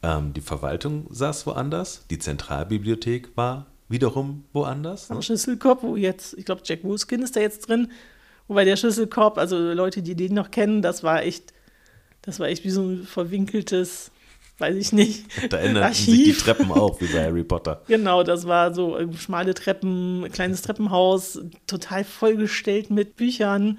Ähm, 0.03 0.33
die 0.33 0.41
Verwaltung 0.41 1.07
saß 1.11 1.47
woanders. 1.47 2.07
Die 2.11 2.19
Zentralbibliothek 2.19 3.37
war 3.37 3.67
wiederum 3.91 4.45
woanders. 4.53 5.11
Ne? 5.11 5.17
Am 5.17 5.23
Schlüsselkorb, 5.23 5.83
wo 5.83 5.97
jetzt, 5.97 6.35
ich 6.39 6.45
glaube, 6.45 6.63
Jack 6.65 6.85
Wolfskin 6.85 7.23
ist 7.23 7.37
da 7.37 7.41
jetzt 7.41 7.69
drin. 7.69 7.91
Wobei 8.49 8.65
der 8.65 8.77
Schlüsselkorb, 8.77 9.37
also 9.37 9.59
Leute, 9.59 10.03
die 10.03 10.15
den 10.15 10.35
noch 10.35 10.51
kennen, 10.51 10.81
das 10.81 11.03
war 11.03 11.23
echt, 11.23 11.53
das 12.23 12.41
war 12.41 12.49
echt 12.49 12.65
wie 12.65 12.71
so 12.71 12.83
ein 12.83 13.05
verwinkeltes, 13.05 14.11
weiß 14.59 14.77
ich 14.77 14.93
nicht. 14.93 15.27
Da 15.53 15.59
ändern 15.59 15.93
sich 15.93 16.07
die 16.07 16.33
Treppen 16.33 16.71
auch, 16.73 17.01
wie 17.01 17.07
bei 17.07 17.25
Harry 17.25 17.45
Potter. 17.45 17.83
Genau, 17.87 18.23
das 18.23 18.47
war 18.47 18.73
so 18.73 18.97
äh, 18.97 19.13
schmale 19.13 19.55
Treppen, 19.55 20.29
kleines 20.33 20.63
Treppenhaus, 20.63 21.41
total 21.67 22.05
vollgestellt 22.05 22.91
mit 22.91 23.17
Büchern. 23.17 23.79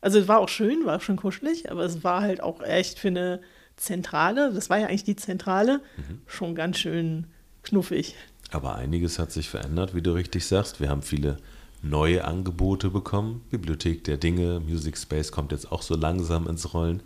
Also 0.00 0.20
es 0.20 0.28
war 0.28 0.38
auch 0.38 0.48
schön, 0.48 0.86
war 0.86 0.96
auch 0.96 1.02
schön 1.02 1.16
kuschelig, 1.16 1.70
aber 1.70 1.84
es 1.84 2.04
war 2.04 2.22
halt 2.22 2.40
auch 2.40 2.62
echt 2.62 2.98
für 2.98 3.08
eine 3.08 3.40
Zentrale, 3.76 4.52
das 4.52 4.70
war 4.70 4.78
ja 4.78 4.86
eigentlich 4.86 5.04
die 5.04 5.16
Zentrale, 5.16 5.80
mhm. 5.96 6.22
schon 6.26 6.54
ganz 6.54 6.78
schön 6.78 7.26
knuffig. 7.62 8.14
Aber 8.50 8.76
einiges 8.76 9.18
hat 9.18 9.30
sich 9.30 9.48
verändert, 9.48 9.94
wie 9.94 10.02
du 10.02 10.12
richtig 10.12 10.46
sagst. 10.46 10.80
Wir 10.80 10.88
haben 10.88 11.02
viele 11.02 11.36
neue 11.82 12.24
Angebote 12.24 12.90
bekommen. 12.90 13.42
Bibliothek 13.50 14.04
der 14.04 14.16
Dinge, 14.16 14.60
Music 14.60 14.96
Space 14.96 15.32
kommt 15.32 15.52
jetzt 15.52 15.70
auch 15.70 15.82
so 15.82 15.94
langsam 15.94 16.46
ins 16.48 16.72
Rollen. 16.74 17.02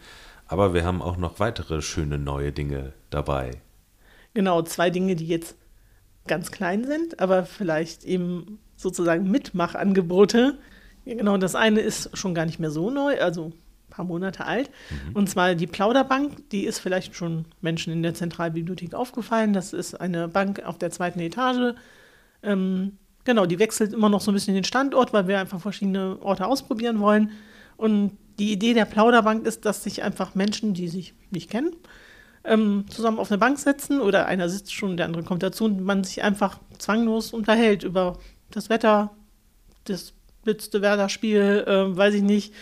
Aber 0.47 0.75
wir 0.75 0.85
haben 0.85 1.03
auch 1.03 1.17
noch 1.17 1.41
weitere 1.41 1.83
schöne 1.83 2.19
neue 2.19 2.53
Dinge 2.53 2.93
dabei. 3.11 3.63
Genau, 4.35 4.63
zwei 4.63 4.91
Dinge, 4.91 5.17
die 5.17 5.27
jetzt 5.27 5.57
ganz 6.27 6.53
klein 6.53 6.85
sind, 6.85 7.21
aber 7.21 7.45
vielleicht 7.45 8.05
eben 8.05 8.59
sozusagen 8.77 9.31
Mitmachangebote. 9.31 10.59
Genau, 11.05 11.37
das 11.37 11.55
eine 11.55 11.81
ist 11.81 12.17
schon 12.17 12.35
gar 12.35 12.47
nicht 12.47 12.61
mehr 12.61 12.71
so 12.71 12.91
neu, 12.91 13.21
also 13.21 13.53
paar 13.93 14.05
Monate 14.05 14.45
alt. 14.47 14.71
Mhm. 14.91 15.17
Und 15.17 15.31
zwar 15.31 15.55
die 15.55 15.67
Plauderbank, 15.67 16.51
die 16.51 16.65
ist 16.65 16.79
vielleicht 16.79 17.15
schon 17.15 17.45
Menschen 17.61 17.93
in 17.93 18.03
der 18.03 18.15
Zentralbibliothek 18.15 18.95
aufgefallen. 18.95 19.53
Das 19.53 19.73
ist 19.73 19.95
eine 19.95 20.29
Bank 20.29 20.63
auf 20.65 20.79
der 20.79 20.91
zweiten 20.91 21.21
Etage. 21.21 21.75
Ähm, 22.43 22.99
genau, 23.25 23.47
die 23.47 23.59
wechselt 23.59 23.93
immer 23.93 24.09
noch 24.09 24.21
so 24.21 24.31
ein 24.31 24.35
bisschen 24.35 24.55
den 24.55 24.65
Standort, 24.65 25.13
weil 25.13 25.29
wir 25.29 25.39
einfach 25.39 25.61
verschiedene 25.61 26.19
Orte 26.21 26.47
ausprobieren 26.47 27.01
wollen. 27.01 27.31
Und 27.77 28.17
die 28.39 28.53
Idee 28.53 28.75
der 28.75 28.87
Plauderbank 28.87 29.47
ist, 29.47 29.65
dass 29.65 29.85
sich 29.85 30.03
einfach 30.03 30.35
Menschen, 30.35 30.75
die 30.75 30.89
sich 30.89 31.15
nicht 31.31 31.51
kennen, 31.51 31.77
ähm, 32.45 32.87
zusammen 32.89 33.19
auf 33.19 33.31
eine 33.31 33.39
Bank 33.39 33.59
setzen 33.59 34.01
oder 34.01 34.27
einer 34.27 34.49
sitzt 34.49 34.75
schon, 34.75 34.97
der 34.97 35.07
andere 35.07 35.23
kommt 35.23 35.43
dazu 35.43 35.65
und 35.65 35.83
man 35.83 36.03
sich 36.03 36.23
einfach 36.23 36.59
zwanglos 36.79 37.33
unterhält 37.33 37.85
über 37.85 38.19
das 38.51 38.69
Wetter, 38.69 39.11
das 39.85 40.13
letzte 40.45 40.83
Werder-Spiel, 40.83 41.65
äh, 41.67 41.97
weiß 41.97 42.15
ich 42.15 42.23
nicht, 42.23 42.53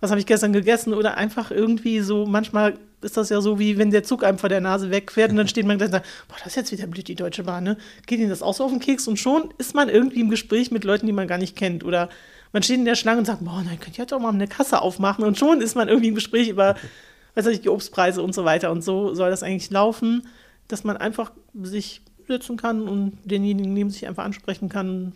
was 0.00 0.10
habe 0.10 0.20
ich 0.20 0.26
gestern 0.26 0.52
gegessen? 0.52 0.94
Oder 0.94 1.16
einfach 1.16 1.50
irgendwie 1.50 2.00
so, 2.00 2.26
manchmal 2.26 2.74
ist 3.00 3.16
das 3.16 3.28
ja 3.28 3.40
so, 3.40 3.58
wie 3.58 3.78
wenn 3.78 3.90
der 3.90 4.02
Zug 4.02 4.24
einem 4.24 4.38
vor 4.38 4.48
der 4.48 4.60
Nase 4.60 4.90
wegfährt 4.90 5.30
und 5.30 5.36
dann 5.36 5.48
steht 5.56 5.66
man 5.66 5.78
gleich 5.78 5.88
und 5.88 5.92
sagt, 5.92 6.06
boah, 6.28 6.36
das 6.38 6.48
ist 6.48 6.56
jetzt 6.56 6.72
wieder 6.72 6.86
blöd, 6.86 7.08
die 7.08 7.14
Deutsche 7.14 7.44
Bahn, 7.44 7.64
ne? 7.64 7.76
Geht 8.06 8.20
Ihnen 8.20 8.30
das 8.30 8.42
auch 8.42 8.54
so 8.54 8.64
auf 8.64 8.70
den 8.70 8.80
Keks? 8.80 9.08
Und 9.08 9.18
schon 9.18 9.52
ist 9.58 9.74
man 9.74 9.88
irgendwie 9.88 10.20
im 10.20 10.30
Gespräch 10.30 10.70
mit 10.70 10.84
Leuten, 10.84 11.06
die 11.06 11.12
man 11.12 11.28
gar 11.28 11.38
nicht 11.38 11.56
kennt. 11.56 11.84
Oder 11.84 12.08
man 12.52 12.62
steht 12.62 12.78
in 12.78 12.84
der 12.84 12.94
Schlange 12.94 13.18
und 13.18 13.24
sagt, 13.24 13.44
boah, 13.44 13.62
dann 13.66 13.80
könnt 13.80 13.98
ihr 13.98 14.02
jetzt 14.02 14.12
auch 14.12 14.20
mal 14.20 14.32
eine 14.32 14.48
Kasse 14.48 14.80
aufmachen. 14.82 15.24
Und 15.24 15.38
schon 15.38 15.60
ist 15.60 15.76
man 15.76 15.88
irgendwie 15.88 16.08
im 16.08 16.14
Gespräch 16.14 16.48
über, 16.48 16.76
weiß 17.34 17.46
ich, 17.46 17.62
die 17.62 17.68
Obstpreise 17.68 18.22
und 18.22 18.34
so 18.34 18.44
weiter. 18.44 18.70
Und 18.70 18.82
so 18.82 19.14
soll 19.14 19.30
das 19.30 19.42
eigentlich 19.42 19.70
laufen, 19.70 20.26
dass 20.68 20.84
man 20.84 20.96
einfach 20.96 21.32
sich 21.54 22.02
sitzen 22.26 22.56
kann 22.56 22.88
und 22.88 23.18
denjenigen 23.24 23.72
neben 23.72 23.90
sich 23.90 24.06
einfach 24.06 24.24
ansprechen 24.24 24.68
kann, 24.68 25.12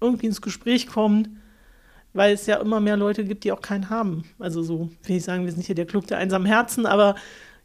irgendwie 0.00 0.26
ins 0.26 0.40
Gespräch 0.40 0.86
kommt 0.86 1.28
weil 2.16 2.34
es 2.34 2.46
ja 2.46 2.56
immer 2.56 2.80
mehr 2.80 2.96
Leute 2.96 3.24
gibt, 3.24 3.44
die 3.44 3.52
auch 3.52 3.60
keinen 3.60 3.90
haben. 3.90 4.24
Also 4.38 4.62
so, 4.62 4.90
will 5.04 5.16
ich 5.16 5.24
sagen, 5.24 5.44
wir 5.44 5.52
sind 5.52 5.64
hier 5.64 5.74
der 5.74 5.86
Club 5.86 6.06
der 6.06 6.18
einsamen 6.18 6.46
Herzen, 6.46 6.86
aber 6.86 7.14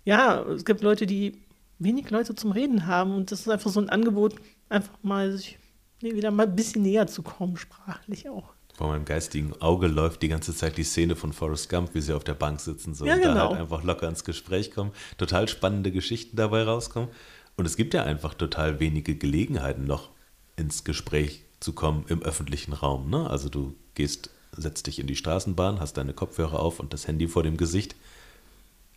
ja, 0.03 0.41
es 0.43 0.65
gibt 0.65 0.81
Leute, 0.81 1.05
die 1.05 1.41
wenig 1.79 2.09
Leute 2.09 2.35
zum 2.35 2.51
Reden 2.51 2.85
haben 2.85 3.15
und 3.15 3.31
das 3.31 3.41
ist 3.41 3.49
einfach 3.49 3.71
so 3.71 3.79
ein 3.79 3.89
Angebot, 3.89 4.35
einfach 4.69 4.93
mal 5.01 5.31
sich 5.31 5.57
nee, 6.01 6.13
wieder 6.13 6.31
mal 6.31 6.47
ein 6.47 6.55
bisschen 6.55 6.83
näher 6.83 7.07
zu 7.07 7.23
kommen, 7.23 7.57
sprachlich 7.57 8.29
auch. 8.29 8.53
Vor 8.75 8.87
meinem 8.87 9.05
geistigen 9.05 9.53
Auge 9.61 9.87
läuft 9.87 10.21
die 10.21 10.27
ganze 10.27 10.55
Zeit 10.55 10.77
die 10.77 10.83
Szene 10.83 11.15
von 11.15 11.33
Forrest 11.33 11.69
Gump, 11.69 11.93
wie 11.93 12.01
sie 12.01 12.15
auf 12.15 12.23
der 12.23 12.33
Bank 12.33 12.59
sitzen 12.59 12.93
so 12.93 13.05
ja, 13.05 13.15
und 13.15 13.21
genau. 13.21 13.33
da 13.33 13.49
halt 13.49 13.59
einfach 13.59 13.83
locker 13.83 14.07
ins 14.07 14.23
Gespräch 14.23 14.71
kommen, 14.71 14.91
total 15.17 15.47
spannende 15.47 15.91
Geschichten 15.91 16.35
dabei 16.35 16.63
rauskommen. 16.63 17.09
Und 17.57 17.65
es 17.65 17.75
gibt 17.75 17.93
ja 17.93 18.03
einfach 18.03 18.33
total 18.33 18.79
wenige 18.79 19.15
Gelegenheiten 19.15 19.85
noch 19.85 20.09
ins 20.55 20.83
Gespräch 20.83 21.43
zu 21.59 21.73
kommen 21.73 22.05
im 22.07 22.21
öffentlichen 22.21 22.73
Raum. 22.73 23.09
Ne? 23.09 23.29
Also 23.29 23.49
du 23.49 23.75
gehst 23.93 24.31
setzt 24.55 24.87
dich 24.87 24.99
in 24.99 25.07
die 25.07 25.15
Straßenbahn, 25.15 25.79
hast 25.79 25.97
deine 25.97 26.13
Kopfhörer 26.13 26.59
auf 26.59 26.79
und 26.79 26.93
das 26.93 27.07
Handy 27.07 27.27
vor 27.27 27.43
dem 27.43 27.57
Gesicht. 27.57 27.95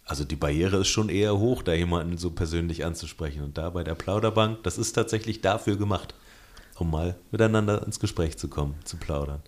Also 0.05 0.25
die 0.25 0.37
Barriere 0.37 0.79
ist 0.79 0.89
schon 0.89 1.09
eher 1.09 1.39
hoch, 1.39 1.63
da 1.63 1.73
jemanden 1.73 2.19
so 2.19 2.31
persönlich 2.31 2.85
anzusprechen. 2.85 3.43
Und 3.43 3.57
da 3.57 3.71
bei 3.71 3.85
der 3.85 3.95
Plauderbank, 3.95 4.63
das 4.63 4.77
ist 4.77 4.93
tatsächlich 4.93 5.41
dafür 5.41 5.77
gemacht, 5.77 6.15
um 6.79 6.91
mal 6.91 7.17
miteinander 7.31 7.85
ins 7.87 8.01
Gespräch 8.01 8.37
zu 8.37 8.49
kommen, 8.49 8.75
zu 8.85 8.97
plaudern. 8.97 9.41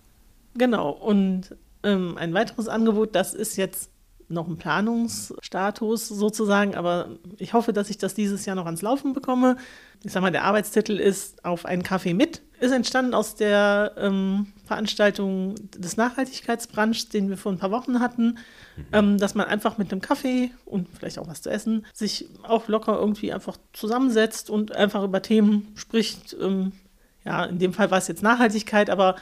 Genau. 0.55 0.89
Und 0.89 1.55
ähm, 1.83 2.17
ein 2.17 2.33
weiteres 2.33 2.67
Angebot, 2.67 3.13
das 3.13 3.33
ist 3.33 3.55
jetzt 3.57 3.91
noch 4.29 4.47
ein 4.47 4.57
Planungsstatus 4.57 6.07
sozusagen, 6.07 6.75
aber 6.75 7.09
ich 7.37 7.53
hoffe, 7.53 7.71
dass 7.71 7.89
ich 7.89 7.97
das 7.97 8.13
dieses 8.13 8.45
Jahr 8.45 8.55
noch 8.55 8.65
ans 8.65 8.81
Laufen 8.81 9.13
bekomme. 9.13 9.57
Ich 10.03 10.11
sag 10.11 10.21
mal, 10.21 10.31
der 10.31 10.43
Arbeitstitel 10.43 10.93
ist 10.93 11.43
auf 11.45 11.65
einen 11.65 11.83
Kaffee 11.83 12.13
mit. 12.13 12.41
Ist 12.59 12.71
entstanden 12.71 13.13
aus 13.13 13.35
der 13.35 13.93
ähm, 13.97 14.47
Veranstaltung 14.65 15.55
des 15.75 15.95
Nachhaltigkeitsbrunchs, 15.95 17.09
den 17.09 17.29
wir 17.29 17.37
vor 17.37 17.51
ein 17.51 17.57
paar 17.57 17.71
Wochen 17.71 17.99
hatten, 17.99 18.37
mhm. 18.75 18.85
ähm, 18.91 19.17
dass 19.17 19.35
man 19.35 19.47
einfach 19.47 19.77
mit 19.77 19.91
einem 19.91 20.01
Kaffee 20.01 20.51
und 20.65 20.87
vielleicht 20.97 21.19
auch 21.19 21.27
was 21.27 21.41
zu 21.41 21.49
essen 21.49 21.85
sich 21.93 22.27
auch 22.43 22.67
locker 22.67 22.99
irgendwie 22.99 23.31
einfach 23.31 23.57
zusammensetzt 23.73 24.49
und 24.49 24.75
einfach 24.75 25.03
über 25.03 25.21
Themen 25.21 25.71
spricht. 25.75 26.35
Ähm, 26.39 26.73
ja, 27.23 27.45
in 27.45 27.59
dem 27.59 27.73
Fall 27.73 27.91
war 27.91 27.97
es 27.97 28.07
jetzt 28.07 28.23
Nachhaltigkeit, 28.23 28.89
aber 28.89 29.15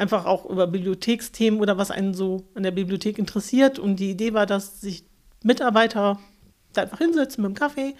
einfach 0.00 0.24
auch 0.24 0.46
über 0.46 0.66
Bibliotheksthemen 0.66 1.60
oder 1.60 1.76
was 1.76 1.90
einen 1.90 2.14
so 2.14 2.46
an 2.54 2.62
der 2.62 2.70
Bibliothek 2.70 3.18
interessiert. 3.18 3.78
Und 3.78 3.96
die 3.96 4.10
Idee 4.10 4.32
war, 4.32 4.46
dass 4.46 4.80
sich 4.80 5.04
Mitarbeiter 5.44 6.18
da 6.72 6.82
einfach 6.82 6.98
hinsetzen 6.98 7.42
mit 7.42 7.50
dem 7.50 7.54
Kaffee 7.54 7.94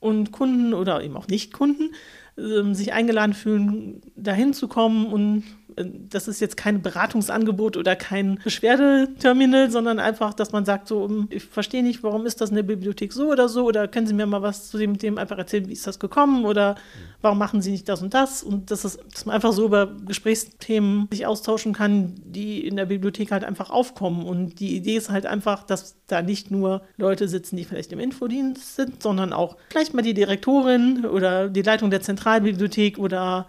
und 0.00 0.32
Kunden 0.32 0.74
oder 0.74 1.02
eben 1.02 1.16
auch 1.16 1.28
Nicht-Kunden 1.28 1.94
äh, 2.36 2.74
sich 2.74 2.92
eingeladen 2.92 3.34
fühlen, 3.34 4.00
da 4.16 4.32
hinzukommen 4.32 5.06
und 5.06 5.44
das 5.76 6.26
ist 6.26 6.40
jetzt 6.40 6.56
kein 6.56 6.80
Beratungsangebot 6.80 7.76
oder 7.76 7.96
kein 7.96 8.40
Beschwerdeterminal, 8.42 9.70
sondern 9.70 9.98
einfach, 9.98 10.32
dass 10.32 10.52
man 10.52 10.64
sagt, 10.64 10.88
so, 10.88 11.06
hm, 11.06 11.28
ich 11.30 11.44
verstehe 11.44 11.82
nicht, 11.82 12.02
warum 12.02 12.24
ist 12.24 12.40
das 12.40 12.50
in 12.50 12.56
der 12.56 12.62
Bibliothek 12.62 13.12
so 13.12 13.30
oder 13.30 13.48
so? 13.48 13.66
Oder 13.66 13.86
können 13.86 14.06
Sie 14.06 14.14
mir 14.14 14.26
mal 14.26 14.42
was 14.42 14.70
zu 14.70 14.78
dem 14.78 14.98
Thema 14.98 15.20
einfach 15.20 15.36
erzählen, 15.36 15.68
wie 15.68 15.74
ist 15.74 15.86
das 15.86 15.98
gekommen? 15.98 16.44
Oder 16.46 16.76
warum 17.20 17.38
machen 17.38 17.60
Sie 17.60 17.72
nicht 17.72 17.88
das 17.88 18.02
und 18.02 18.14
das? 18.14 18.42
Und 18.42 18.70
das 18.70 18.84
ist, 18.84 18.98
dass 19.12 19.26
man 19.26 19.34
einfach 19.34 19.52
so 19.52 19.66
über 19.66 19.86
Gesprächsthemen 20.06 21.08
sich 21.10 21.26
austauschen 21.26 21.74
kann, 21.74 22.14
die 22.24 22.66
in 22.66 22.76
der 22.76 22.86
Bibliothek 22.86 23.30
halt 23.30 23.44
einfach 23.44 23.68
aufkommen. 23.68 24.24
Und 24.24 24.60
die 24.60 24.76
Idee 24.76 24.96
ist 24.96 25.10
halt 25.10 25.26
einfach, 25.26 25.62
dass 25.62 25.96
da 26.06 26.22
nicht 26.22 26.50
nur 26.50 26.82
Leute 26.96 27.28
sitzen, 27.28 27.56
die 27.56 27.64
vielleicht 27.64 27.92
im 27.92 28.00
Infodienst 28.00 28.76
sind, 28.76 29.02
sondern 29.02 29.32
auch 29.32 29.56
vielleicht 29.68 29.92
mal 29.92 30.02
die 30.02 30.14
Direktorin 30.14 31.04
oder 31.04 31.48
die 31.48 31.62
Leitung 31.62 31.90
der 31.90 32.00
Zentralbibliothek 32.26 32.98
oder 32.98 33.46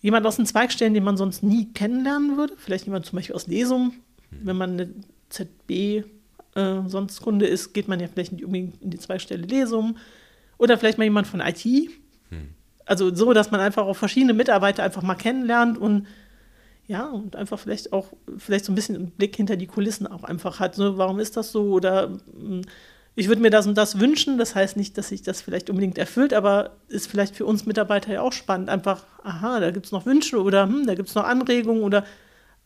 jemand 0.00 0.26
aus 0.26 0.36
den 0.36 0.46
Zweigstellen, 0.46 0.94
den 0.94 1.04
man 1.04 1.16
sonst 1.16 1.42
nie 1.42 1.72
kennenlernen 1.72 2.36
würde. 2.36 2.54
Vielleicht 2.58 2.84
jemand 2.84 3.06
zum 3.06 3.16
Beispiel 3.16 3.34
aus 3.34 3.46
Lesung. 3.46 3.92
Hm. 4.30 4.38
Wenn 4.42 4.56
man 4.56 4.72
eine 4.72 4.94
ZB 5.30 6.04
äh, 6.54 6.82
sonst 6.86 7.22
Kunde 7.22 7.46
ist, 7.46 7.72
geht 7.72 7.88
man 7.88 8.00
ja 8.00 8.06
vielleicht 8.06 8.32
nicht 8.32 8.44
unbedingt 8.44 8.82
in 8.82 8.90
die 8.90 8.98
Zweigstelle 8.98 9.46
Lesung. 9.46 9.96
Oder 10.58 10.76
vielleicht 10.76 10.98
mal 10.98 11.04
jemand 11.04 11.26
von 11.26 11.40
IT. 11.40 11.64
Hm. 11.64 12.50
Also 12.84 13.14
so, 13.14 13.32
dass 13.32 13.50
man 13.50 13.60
einfach 13.60 13.86
auch 13.86 13.96
verschiedene 13.96 14.34
Mitarbeiter 14.34 14.82
einfach 14.82 15.02
mal 15.02 15.14
kennenlernt 15.14 15.78
und 15.78 16.06
ja, 16.86 17.06
und 17.06 17.36
einfach 17.36 17.58
vielleicht 17.58 17.92
auch, 17.92 18.08
vielleicht 18.38 18.64
so 18.64 18.72
ein 18.72 18.74
bisschen 18.74 18.96
einen 18.96 19.10
Blick 19.10 19.36
hinter 19.36 19.56
die 19.56 19.66
Kulissen 19.66 20.06
auch 20.06 20.24
einfach 20.24 20.58
hat. 20.58 20.74
So, 20.74 20.96
warum 20.96 21.18
ist 21.18 21.36
das 21.36 21.52
so? 21.52 21.64
Oder 21.72 22.18
hm, 22.38 22.62
ich 23.18 23.26
würde 23.26 23.42
mir 23.42 23.50
das 23.50 23.66
und 23.66 23.74
das 23.74 23.98
wünschen. 23.98 24.38
Das 24.38 24.54
heißt 24.54 24.76
nicht, 24.76 24.96
dass 24.96 25.08
sich 25.08 25.22
das 25.22 25.42
vielleicht 25.42 25.70
unbedingt 25.70 25.98
erfüllt, 25.98 26.32
aber 26.32 26.76
ist 26.86 27.08
vielleicht 27.08 27.34
für 27.34 27.46
uns 27.46 27.66
Mitarbeiter 27.66 28.12
ja 28.12 28.22
auch 28.22 28.32
spannend. 28.32 28.68
Einfach, 28.68 29.02
aha, 29.24 29.58
da 29.58 29.72
gibt 29.72 29.86
es 29.86 29.92
noch 29.92 30.06
Wünsche 30.06 30.40
oder 30.40 30.62
hm, 30.62 30.86
da 30.86 30.94
gibt 30.94 31.08
es 31.08 31.16
noch 31.16 31.24
Anregungen 31.24 31.82
oder 31.82 32.04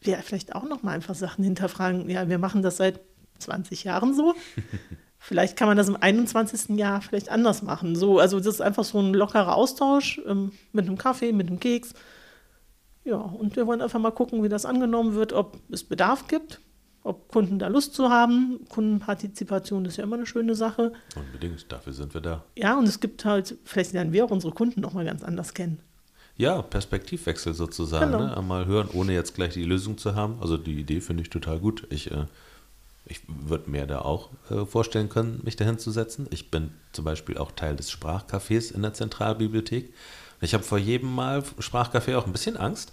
ja, 0.03 0.19
vielleicht 0.19 0.55
auch 0.55 0.65
noch 0.65 0.83
mal 0.83 0.93
einfach 0.93 1.15
Sachen 1.15 1.43
hinterfragen. 1.43 2.11
Ja, 2.11 2.29
wir 2.29 2.39
machen 2.39 2.61
das 2.61 2.77
seit 2.77 3.01
20 3.39 3.85
Jahren 3.85 4.15
so. 4.15 4.35
vielleicht 5.19 5.57
kann 5.57 5.69
man 5.69 5.79
das 5.79 5.89
im 5.89 5.97
21. 5.97 6.77
Jahr 6.77 7.01
vielleicht 7.01 7.31
anders 7.31 7.63
machen. 7.63 7.97
So, 7.97 8.19
also 8.19 8.37
das 8.37 8.49
ist 8.49 8.61
einfach 8.61 8.85
so 8.85 9.01
ein 9.01 9.15
lockerer 9.15 9.57
Austausch 9.57 10.21
ähm, 10.27 10.53
mit 10.73 10.87
einem 10.87 10.99
Kaffee, 10.99 11.33
mit 11.33 11.49
einem 11.49 11.61
Keks. 11.61 11.95
Ja, 13.05 13.17
und 13.17 13.57
wir 13.57 13.67
wollen 13.67 13.81
einfach 13.81 14.01
mal 14.01 14.11
gucken, 14.11 14.43
wie 14.43 14.51
das 14.51 14.67
angenommen 14.67 15.15
wird, 15.15 15.33
ob 15.33 15.57
es 15.71 15.83
Bedarf 15.83 16.29
gibt 16.29 16.61
ob 17.05 17.29
Kunden 17.29 17.59
da 17.59 17.69
Lust 17.69 17.95
zu 17.95 18.11
haben. 18.11 18.61
Kundenpartizipation 18.69 19.85
ist 19.85 19.97
ja 19.97 20.05
immer 20.05 20.17
eine 20.17 20.27
schöne 20.27 20.55
Sache. 20.55 20.93
Unbedingt, 21.17 21.71
dafür 21.71 21.93
sind 21.93 22.15
wir 22.15 22.21
da. 22.21 22.45
Ja, 22.57 22.79
und 22.79 22.87
es 22.87 23.01
gibt 23.01 23.25
halt, 23.25 23.57
vielleicht 23.65 23.93
lernen 23.93 24.13
wir 24.13 24.25
auch 24.25 24.31
unsere 24.31 24.53
Kunden 24.53 24.81
nochmal 24.81 25.05
ganz 25.05 25.23
anders 25.23 25.55
kennen. 25.55 25.79
Ja, 26.37 26.63
Perspektivwechsel 26.63 27.55
sozusagen. 27.55 28.13
Genau. 28.13 28.25
Ne? 28.25 28.37
Einmal 28.37 28.67
hören, 28.67 28.89
ohne 28.93 29.13
jetzt 29.13 29.35
gleich 29.35 29.53
die 29.53 29.65
Lösung 29.65 29.99
zu 29.99 30.15
haben. 30.15 30.39
Also 30.41 30.57
die 30.57 30.79
Idee 30.79 31.01
finde 31.01 31.23
ich 31.23 31.31
total 31.31 31.59
gut. 31.59 31.87
Ich, 31.91 32.11
äh, 32.11 32.25
ich 33.05 33.21
würde 33.27 33.71
mir 33.71 33.87
da 33.87 34.01
auch 34.01 34.31
äh, 34.51 34.65
vorstellen 34.65 35.09
können, 35.09 35.41
mich 35.45 35.57
dahin 35.57 35.79
zu 35.79 35.91
setzen. 35.91 36.27
Ich 36.31 36.51
bin 36.51 36.71
zum 36.93 37.05
Beispiel 37.05 37.37
auch 37.37 37.53
Teil 37.53 37.77
des 37.77 37.91
Sprachcafés 37.91 38.73
in 38.75 38.83
der 38.83 38.95
Zentralbibliothek. 38.95 39.93
Ich 40.41 40.55
habe 40.55 40.65
vor 40.65 40.79
jedem 40.79 41.15
Mal 41.15 41.45
Sprachcafé 41.61 42.17
auch 42.17 42.27
ein 42.27 42.33
bisschen 42.33 42.57
Angst, 42.57 42.93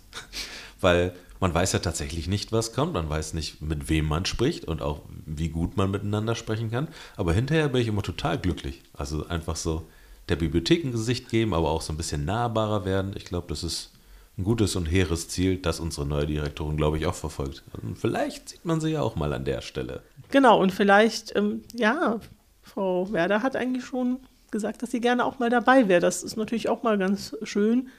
weil 0.82 1.14
man 1.40 1.54
weiß 1.54 1.72
ja 1.72 1.80
tatsächlich 1.80 2.28
nicht, 2.28 2.52
was 2.52 2.74
kommt. 2.74 2.94
Man 2.94 3.10
weiß 3.10 3.34
nicht, 3.34 3.62
mit 3.62 3.90
wem 3.90 4.06
man 4.06 4.26
spricht 4.26 4.66
und 4.66 4.82
auch, 4.82 5.02
wie 5.26 5.50
gut 5.50 5.78
man 5.78 5.92
miteinander 5.92 6.36
sprechen 6.36 6.70
kann. 6.70 6.90
Aber 7.16 7.34
hinterher 7.34 7.70
bin 7.70 7.82
ich 7.82 7.88
immer 7.88 8.04
total 8.04 8.38
glücklich. 8.38 8.82
Also 8.94 9.26
einfach 9.28 9.56
so 9.56 9.86
der 10.28 10.36
Bibliothek 10.36 10.84
ein 10.84 10.92
Gesicht 10.92 11.30
geben, 11.30 11.54
aber 11.54 11.70
auch 11.72 11.82
so 11.82 11.94
ein 11.94 11.98
bisschen 11.98 12.26
nahbarer 12.26 12.86
werden. 12.86 13.14
Ich 13.16 13.26
glaube, 13.26 13.48
das 13.48 13.64
ist 13.64 13.92
ein 14.38 14.44
gutes 14.44 14.76
und 14.76 14.86
hehres 14.86 15.28
Ziel, 15.28 15.58
das 15.58 15.80
unsere 15.80 16.06
neue 16.06 16.28
Direktorin, 16.28 16.78
glaube 16.78 16.98
ich, 16.98 17.06
auch 17.06 17.16
verfolgt. 17.16 17.64
Und 17.82 17.98
vielleicht 17.98 18.50
sieht 18.50 18.66
man 18.66 18.80
sie 18.80 18.90
ja 18.90 19.02
auch 19.02 19.16
mal 19.16 19.34
an 19.34 19.46
der 19.46 19.62
Stelle. 19.62 20.02
Genau, 20.30 20.62
und 20.62 20.72
vielleicht, 20.72 21.36
ähm, 21.36 21.64
ja, 21.74 22.20
Frau 22.62 23.12
Werder 23.12 23.42
hat 23.44 23.56
eigentlich 23.56 23.86
schon 23.86 24.20
gesagt, 24.52 24.82
dass 24.82 24.92
sie 24.92 25.02
gerne 25.02 25.26
auch 25.26 25.40
mal 25.40 25.50
dabei 25.50 25.88
wäre. 25.88 26.02
Das 26.02 26.24
ist 26.24 26.38
natürlich 26.38 26.70
auch 26.70 26.84
mal 26.84 26.98
ganz 26.98 27.36
schön 27.44 27.90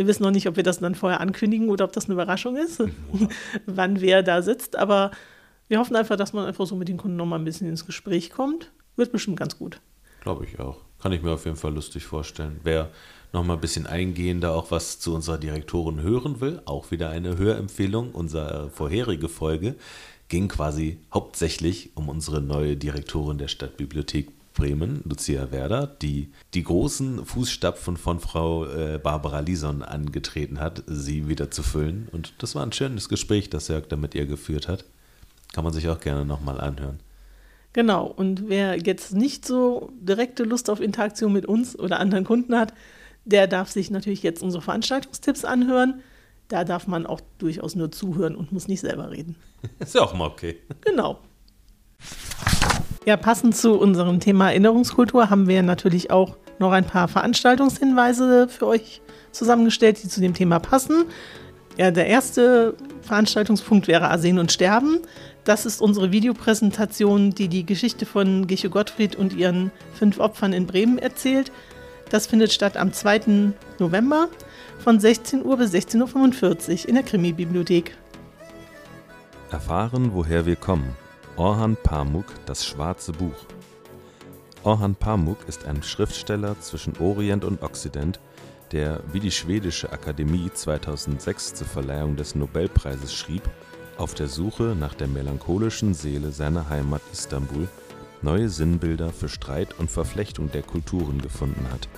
wir 0.00 0.06
wissen 0.06 0.22
noch 0.22 0.30
nicht, 0.30 0.48
ob 0.48 0.56
wir 0.56 0.62
das 0.62 0.78
dann 0.78 0.94
vorher 0.94 1.20
ankündigen 1.20 1.68
oder 1.68 1.84
ob 1.84 1.92
das 1.92 2.06
eine 2.06 2.14
Überraschung 2.14 2.56
ist, 2.56 2.82
wann 3.66 4.00
wer 4.00 4.22
da 4.22 4.40
sitzt. 4.40 4.76
Aber 4.76 5.10
wir 5.68 5.78
hoffen 5.78 5.94
einfach, 5.94 6.16
dass 6.16 6.32
man 6.32 6.46
einfach 6.46 6.66
so 6.66 6.74
mit 6.74 6.88
den 6.88 6.96
Kunden 6.96 7.18
noch 7.18 7.26
mal 7.26 7.38
ein 7.38 7.44
bisschen 7.44 7.68
ins 7.68 7.84
Gespräch 7.84 8.30
kommt. 8.30 8.72
Wird 8.96 9.12
bestimmt 9.12 9.38
ganz 9.38 9.58
gut. 9.58 9.78
Glaube 10.22 10.46
ich 10.46 10.58
auch. 10.58 10.78
Kann 11.02 11.12
ich 11.12 11.20
mir 11.20 11.32
auf 11.32 11.44
jeden 11.44 11.58
Fall 11.58 11.74
lustig 11.74 12.06
vorstellen. 12.06 12.60
Wer 12.62 12.88
noch 13.34 13.44
mal 13.44 13.54
ein 13.54 13.60
bisschen 13.60 13.86
eingehender 13.86 14.54
auch 14.54 14.70
was 14.70 15.00
zu 15.00 15.14
unserer 15.14 15.36
Direktorin 15.36 16.00
hören 16.00 16.40
will, 16.40 16.62
auch 16.64 16.90
wieder 16.90 17.10
eine 17.10 17.36
Hörempfehlung, 17.36 18.12
unsere 18.12 18.70
vorherige 18.70 19.28
Folge 19.28 19.74
ging 20.28 20.48
quasi 20.48 20.98
hauptsächlich 21.12 21.90
um 21.94 22.08
unsere 22.08 22.40
neue 22.40 22.78
Direktorin 22.78 23.36
der 23.36 23.48
Stadtbibliothek 23.48 24.30
Bremen, 24.54 25.02
Lucia 25.04 25.50
Werder, 25.52 25.86
die 25.86 26.32
die 26.54 26.64
großen 26.64 27.24
Fußstapfen 27.24 27.96
von 27.96 28.20
Frau 28.20 28.66
äh, 28.66 28.98
Barbara 28.98 29.40
Lison 29.40 29.82
angetreten 29.82 30.60
hat, 30.60 30.82
sie 30.86 31.28
wieder 31.28 31.50
zu 31.50 31.62
füllen. 31.62 32.08
Und 32.12 32.34
das 32.38 32.54
war 32.54 32.64
ein 32.64 32.72
schönes 32.72 33.08
Gespräch, 33.08 33.50
das 33.50 33.68
Jörg 33.68 33.86
da 33.88 33.96
mit 33.96 34.14
ihr 34.14 34.26
geführt 34.26 34.68
hat. 34.68 34.84
Kann 35.52 35.64
man 35.64 35.72
sich 35.72 35.88
auch 35.88 36.00
gerne 36.00 36.24
nochmal 36.24 36.60
anhören. 36.60 37.00
Genau, 37.72 38.06
und 38.06 38.48
wer 38.48 38.78
jetzt 38.78 39.12
nicht 39.12 39.46
so 39.46 39.92
direkte 40.00 40.42
Lust 40.42 40.70
auf 40.70 40.80
Interaktion 40.80 41.32
mit 41.32 41.46
uns 41.46 41.78
oder 41.78 42.00
anderen 42.00 42.24
Kunden 42.24 42.56
hat, 42.56 42.74
der 43.24 43.46
darf 43.46 43.70
sich 43.70 43.90
natürlich 43.90 44.22
jetzt 44.22 44.42
unsere 44.42 44.62
Veranstaltungstipps 44.62 45.44
anhören. 45.44 46.02
Da 46.48 46.64
darf 46.64 46.88
man 46.88 47.06
auch 47.06 47.20
durchaus 47.38 47.76
nur 47.76 47.92
zuhören 47.92 48.34
und 48.34 48.50
muss 48.50 48.66
nicht 48.66 48.80
selber 48.80 49.10
reden. 49.10 49.36
Ist 49.78 49.94
ja 49.94 50.02
auch 50.02 50.14
mal 50.14 50.26
okay. 50.26 50.56
Genau. 50.80 51.20
Ja, 53.06 53.16
passend 53.16 53.56
zu 53.56 53.78
unserem 53.78 54.20
Thema 54.20 54.50
Erinnerungskultur 54.50 55.30
haben 55.30 55.48
wir 55.48 55.62
natürlich 55.62 56.10
auch 56.10 56.36
noch 56.58 56.72
ein 56.72 56.84
paar 56.84 57.08
Veranstaltungshinweise 57.08 58.46
für 58.48 58.66
euch 58.66 59.00
zusammengestellt, 59.32 60.02
die 60.02 60.08
zu 60.08 60.20
dem 60.20 60.34
Thema 60.34 60.58
passen. 60.58 61.06
Ja, 61.78 61.90
der 61.90 62.08
erste 62.08 62.74
Veranstaltungspunkt 63.00 63.88
wäre 63.88 64.10
Arsen 64.10 64.38
und 64.38 64.52
Sterben. 64.52 64.98
Das 65.44 65.64
ist 65.64 65.80
unsere 65.80 66.12
Videopräsentation, 66.12 67.30
die 67.30 67.48
die 67.48 67.64
Geschichte 67.64 68.04
von 68.04 68.46
Giche 68.46 68.68
Gottfried 68.68 69.16
und 69.16 69.32
ihren 69.32 69.70
fünf 69.94 70.20
Opfern 70.20 70.52
in 70.52 70.66
Bremen 70.66 70.98
erzählt. 70.98 71.50
Das 72.10 72.26
findet 72.26 72.52
statt 72.52 72.76
am 72.76 72.92
2. 72.92 73.54
November 73.78 74.28
von 74.78 75.00
16 75.00 75.42
Uhr 75.42 75.56
bis 75.56 75.72
16.45 75.72 76.82
Uhr 76.82 76.88
in 76.90 76.94
der 76.96 77.04
Krimi-Bibliothek. 77.04 77.96
Erfahren, 79.50 80.10
woher 80.12 80.44
wir 80.44 80.56
kommen. 80.56 80.94
Orhan 81.40 81.74
Pamuk, 81.82 82.26
das 82.44 82.66
schwarze 82.66 83.12
Buch. 83.12 83.46
Orhan 84.62 84.94
Pamuk 84.94 85.38
ist 85.48 85.64
ein 85.64 85.82
Schriftsteller 85.82 86.60
zwischen 86.60 86.98
Orient 86.98 87.46
und 87.46 87.62
Okzident, 87.62 88.20
der 88.72 89.00
wie 89.10 89.20
die 89.20 89.30
Schwedische 89.30 89.90
Akademie 89.90 90.50
2006 90.52 91.54
zur 91.54 91.66
Verleihung 91.66 92.16
des 92.16 92.34
Nobelpreises 92.34 93.14
schrieb, 93.14 93.40
auf 93.96 94.12
der 94.12 94.28
Suche 94.28 94.76
nach 94.78 94.92
der 94.92 95.08
melancholischen 95.08 95.94
Seele 95.94 96.30
seiner 96.30 96.68
Heimat 96.68 97.00
Istanbul 97.10 97.68
neue 98.20 98.50
Sinnbilder 98.50 99.08
für 99.08 99.30
Streit 99.30 99.78
und 99.78 99.90
Verflechtung 99.90 100.52
der 100.52 100.62
Kulturen 100.62 101.22
gefunden 101.22 101.66
hat. 101.72 101.88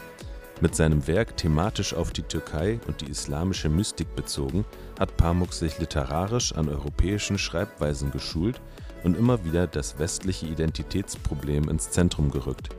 Mit 0.60 0.76
seinem 0.76 1.08
Werk 1.08 1.36
thematisch 1.36 1.94
auf 1.94 2.12
die 2.12 2.22
Türkei 2.22 2.78
und 2.86 3.00
die 3.00 3.10
islamische 3.10 3.68
Mystik 3.68 4.14
bezogen, 4.14 4.64
hat 5.00 5.16
Pamuk 5.16 5.52
sich 5.52 5.80
literarisch 5.80 6.54
an 6.54 6.68
europäischen 6.68 7.38
Schreibweisen 7.38 8.12
geschult 8.12 8.60
und 9.04 9.16
immer 9.16 9.44
wieder 9.44 9.66
das 9.66 9.98
westliche 9.98 10.46
Identitätsproblem 10.46 11.68
ins 11.68 11.90
Zentrum 11.90 12.30
gerückt. 12.30 12.70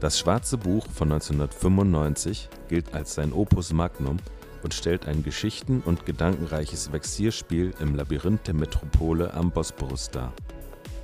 Das 0.00 0.18
Schwarze 0.18 0.56
Buch 0.56 0.86
von 0.94 1.12
1995 1.12 2.48
gilt 2.68 2.94
als 2.94 3.14
sein 3.14 3.32
Opus 3.32 3.72
Magnum 3.72 4.18
und 4.62 4.74
stellt 4.74 5.06
ein 5.06 5.22
geschichten- 5.22 5.82
und 5.84 6.06
gedankenreiches 6.06 6.92
Vexierspiel 6.92 7.74
im 7.80 7.94
Labyrinth 7.94 8.46
der 8.46 8.54
Metropole 8.54 9.34
am 9.34 9.50
Bosporus 9.50 10.10
dar. 10.10 10.32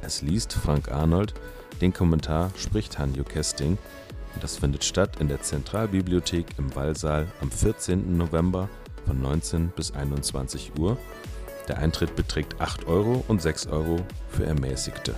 Es 0.03 0.23
liest 0.23 0.53
Frank 0.53 0.91
Arnold, 0.91 1.35
den 1.81 1.93
Kommentar 1.93 2.51
spricht 2.57 2.99
Hanjo 2.99 3.25
Kesting 3.25 3.79
und 4.35 4.45
das 4.45 4.57
findet 4.57 4.85
statt 4.85 5.17
in 5.21 5.29
der 5.29 5.43
Zentralbibliothek 5.43 6.47
im 6.59 6.75
Wallsaal 6.75 7.27
am 7.41 7.51
14. 7.51 8.17
November 8.17 8.69
von 9.07 9.21
19 9.21 9.69
bis 9.69 9.93
21 9.93 10.73
Uhr. 10.79 10.99
Der 11.69 11.79
Eintritt 11.79 12.15
beträgt 12.15 12.61
8 12.61 12.87
Euro 12.87 13.25
und 13.29 13.41
6 13.41 13.69
Euro 13.69 13.99
für 14.29 14.45
Ermäßigte. 14.45 15.15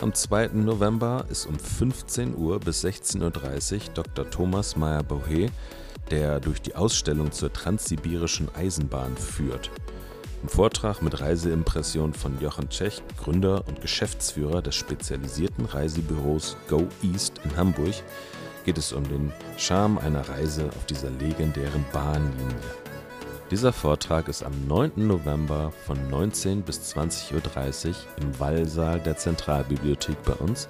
Am 0.00 0.14
2. 0.14 0.48
November 0.54 1.24
ist 1.30 1.46
um 1.46 1.58
15 1.58 2.36
Uhr 2.36 2.60
bis 2.60 2.84
16.30 2.84 3.74
Uhr 3.74 3.80
Dr. 3.94 4.30
Thomas 4.30 4.76
Meyer-Bohe, 4.76 5.50
der 6.10 6.40
durch 6.40 6.60
die 6.60 6.74
Ausstellung 6.74 7.32
zur 7.32 7.52
transsibirischen 7.52 8.48
Eisenbahn 8.54 9.16
führt. 9.16 9.70
Im 10.42 10.48
Vortrag 10.48 11.02
mit 11.02 11.20
Reiseimpression 11.20 12.14
von 12.14 12.40
Jochen 12.40 12.70
Tschech, 12.70 13.02
Gründer 13.18 13.66
und 13.68 13.82
Geschäftsführer 13.82 14.62
des 14.62 14.74
spezialisierten 14.74 15.66
Reisebüros 15.66 16.56
Go 16.68 16.88
East 17.02 17.40
in 17.44 17.56
Hamburg, 17.56 17.94
geht 18.64 18.78
es 18.78 18.92
um 18.92 19.04
den 19.04 19.32
Charme 19.58 19.98
einer 19.98 20.26
Reise 20.28 20.68
auf 20.68 20.86
dieser 20.86 21.10
legendären 21.10 21.84
Bahnlinie. 21.92 22.56
Dieser 23.50 23.72
Vortrag 23.72 24.28
ist 24.28 24.44
am 24.44 24.52
9. 24.68 24.92
November 25.08 25.72
von 25.84 25.98
19 26.08 26.62
bis 26.62 26.94
20.30 26.94 27.88
Uhr 27.88 27.94
im 28.20 28.38
Wallsaal 28.38 29.00
der 29.00 29.16
Zentralbibliothek 29.16 30.22
bei 30.22 30.34
uns 30.34 30.68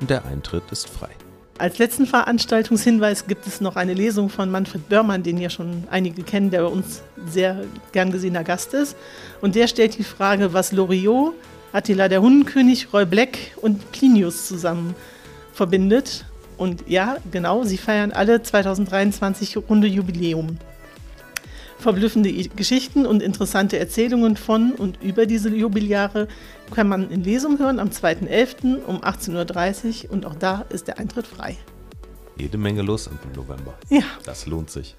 und 0.00 0.08
der 0.08 0.24
Eintritt 0.24 0.62
ist 0.70 0.88
frei. 0.88 1.10
Als 1.58 1.76
letzten 1.76 2.06
Veranstaltungshinweis 2.06 3.26
gibt 3.26 3.46
es 3.46 3.60
noch 3.60 3.76
eine 3.76 3.92
Lesung 3.92 4.30
von 4.30 4.50
Manfred 4.50 4.88
Börmann, 4.88 5.22
den 5.22 5.36
ja 5.36 5.50
schon 5.50 5.84
einige 5.90 6.22
kennen, 6.22 6.50
der 6.50 6.62
bei 6.62 6.68
uns 6.68 7.02
sehr 7.26 7.64
gern 7.92 8.10
gesehener 8.10 8.44
Gast 8.44 8.72
ist. 8.72 8.96
Und 9.42 9.54
der 9.54 9.66
stellt 9.66 9.98
die 9.98 10.02
Frage, 10.02 10.54
was 10.54 10.72
Loriot, 10.72 11.34
Attila 11.74 12.08
der 12.08 12.22
Hundenkönig, 12.22 12.94
Roy 12.94 13.04
Black 13.04 13.36
und 13.60 13.92
Plinius 13.92 14.48
zusammen 14.48 14.94
verbindet. 15.52 16.24
Und 16.56 16.88
ja, 16.88 17.18
genau, 17.30 17.64
sie 17.64 17.76
feiern 17.76 18.10
alle 18.10 18.42
2023 18.42 19.58
runde 19.68 19.86
Jubiläum. 19.86 20.56
Verblüffende 21.82 22.32
Geschichten 22.32 23.06
und 23.06 23.22
interessante 23.22 23.78
Erzählungen 23.78 24.36
von 24.36 24.72
und 24.72 25.02
über 25.02 25.26
diese 25.26 25.50
Jubeljahre 25.50 26.28
kann 26.74 26.88
man 26.88 27.10
in 27.10 27.24
Lesung 27.24 27.58
hören 27.58 27.80
am 27.80 27.88
2.11. 27.88 28.84
um 28.84 29.00
18.30 29.00 30.04
Uhr 30.04 30.12
und 30.12 30.24
auch 30.24 30.36
da 30.36 30.64
ist 30.70 30.86
der 30.86 30.98
Eintritt 30.98 31.26
frei. 31.26 31.56
Jede 32.38 32.56
Menge 32.56 32.82
los 32.82 33.08
im 33.08 33.18
November. 33.34 33.74
Ja. 33.90 34.04
Das 34.24 34.46
lohnt 34.46 34.70
sich. 34.70 34.94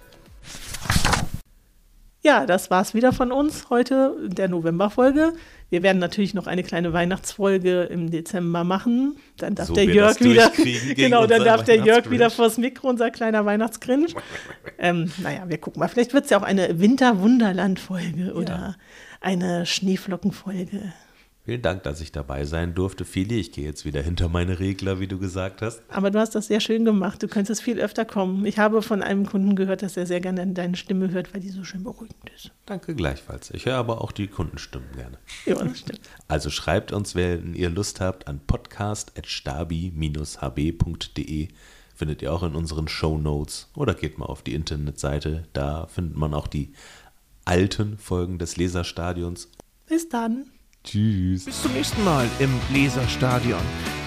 Ja, 2.25 2.45
das 2.45 2.71
war's 2.71 2.93
wieder 2.93 3.11
von 3.11 3.33
uns 3.33 3.69
heute 3.69 4.15
in 4.25 4.35
der 4.35 4.47
Novemberfolge. 4.47 5.33
Wir 5.69 5.83
werden 5.83 5.99
natürlich 5.99 6.33
noch 6.33 6.47
eine 6.47 6.63
kleine 6.63 6.93
Weihnachtsfolge 6.93 7.83
im 7.83 8.11
Dezember 8.11 8.63
machen. 8.63 9.17
Dann 9.35 9.55
darf 9.55 9.67
So 9.67 9.73
der 9.73 9.83
Jörg 9.83 10.17
wieder, 10.21 10.49
genau, 10.95 11.27
dann 11.27 11.43
darf 11.43 11.65
der 11.65 11.79
Jörg 11.79 12.09
wieder 12.09 12.29
vors 12.29 12.57
Mikro, 12.57 12.87
unser 12.87 13.11
kleiner 13.11 13.45
Weihnachtsgrinch. 13.45 14.15
ähm, 14.79 15.11
naja, 15.17 15.43
wir 15.49 15.57
gucken 15.57 15.81
mal. 15.81 15.89
Vielleicht 15.89 16.13
wird 16.13 16.23
es 16.23 16.29
ja 16.29 16.37
auch 16.37 16.43
eine 16.43 16.79
Winter-Wunderland-Folge 16.79 18.33
oder 18.33 18.77
eine 19.19 19.65
Schneeflockenfolge. 19.65 20.93
Vielen 21.45 21.61
Dank, 21.61 21.83
dass 21.83 21.99
ich 21.99 22.13
dabei 22.13 22.45
sein 22.45 22.73
durfte. 22.73 23.03
Fili, 23.03 23.37
ich 23.37 23.51
gehe 23.51 23.65
jetzt 23.65 23.83
wieder 23.83 24.01
hinter 24.01 24.29
meine 24.29 24.59
Regler, 24.59 25.01
wie 25.01 25.07
du 25.07 25.19
gesagt 25.19 25.61
hast. 25.61 25.81
Aber 25.89 26.09
du 26.09 26.17
hast 26.17 26.35
das 26.35 26.47
sehr 26.47 26.61
schön 26.61 26.85
gemacht. 26.85 27.21
Du 27.21 27.27
könntest 27.27 27.61
viel 27.61 27.81
öfter 27.81 28.05
kommen. 28.05 28.45
Ich 28.45 28.59
habe 28.59 28.81
von 28.81 29.03
einem 29.03 29.25
Kunden 29.25 29.57
gehört, 29.57 29.81
dass 29.81 29.97
er 29.97 30.05
sehr 30.05 30.21
gerne 30.21 30.47
deine 30.47 30.77
Stimme 30.77 31.11
hört, 31.11 31.33
weil 31.33 31.41
die 31.41 31.49
so 31.49 31.65
schön 31.65 31.83
beruhigend 31.83 32.15
ist. 32.33 32.51
Danke 32.65 32.95
gleichfalls. 32.95 33.51
Ich 33.51 33.65
höre 33.65 33.75
aber 33.75 33.99
auch 33.99 34.13
die 34.13 34.27
Kundenstimmen 34.27 34.87
gerne. 34.95 35.17
Ja, 35.45 35.55
das 35.55 35.79
stimmt. 35.79 35.99
Also 36.29 36.49
schreibt 36.49 36.93
uns, 36.93 37.13
wenn 37.13 37.55
ihr 37.55 37.69
Lust 37.69 37.99
habt, 37.99 38.29
an 38.29 38.39
podcast.stabi-hb.de. 38.47 41.47
Findet 41.93 42.21
ihr 42.21 42.31
auch 42.31 42.43
in 42.43 42.55
unseren 42.55 42.87
Show 42.87 43.17
Notes 43.17 43.69
oder 43.75 43.95
geht 43.95 44.17
mal 44.17 44.27
auf 44.27 44.43
die 44.43 44.53
Internetseite. 44.53 45.43
Da 45.51 45.87
findet 45.87 46.15
man 46.15 46.33
auch 46.33 46.47
die 46.47 46.71
alten 47.43 47.97
Folgen 47.97 48.39
des 48.39 48.55
Leserstadions. 48.55 49.49
Bis 49.87 50.07
dann. 50.07 50.52
Tschüss. 50.83 51.45
Bis 51.45 51.61
zum 51.61 51.71
nächsten 51.73 52.03
Mal 52.03 52.27
im 52.39 52.49
Leserstadion. 52.73 53.61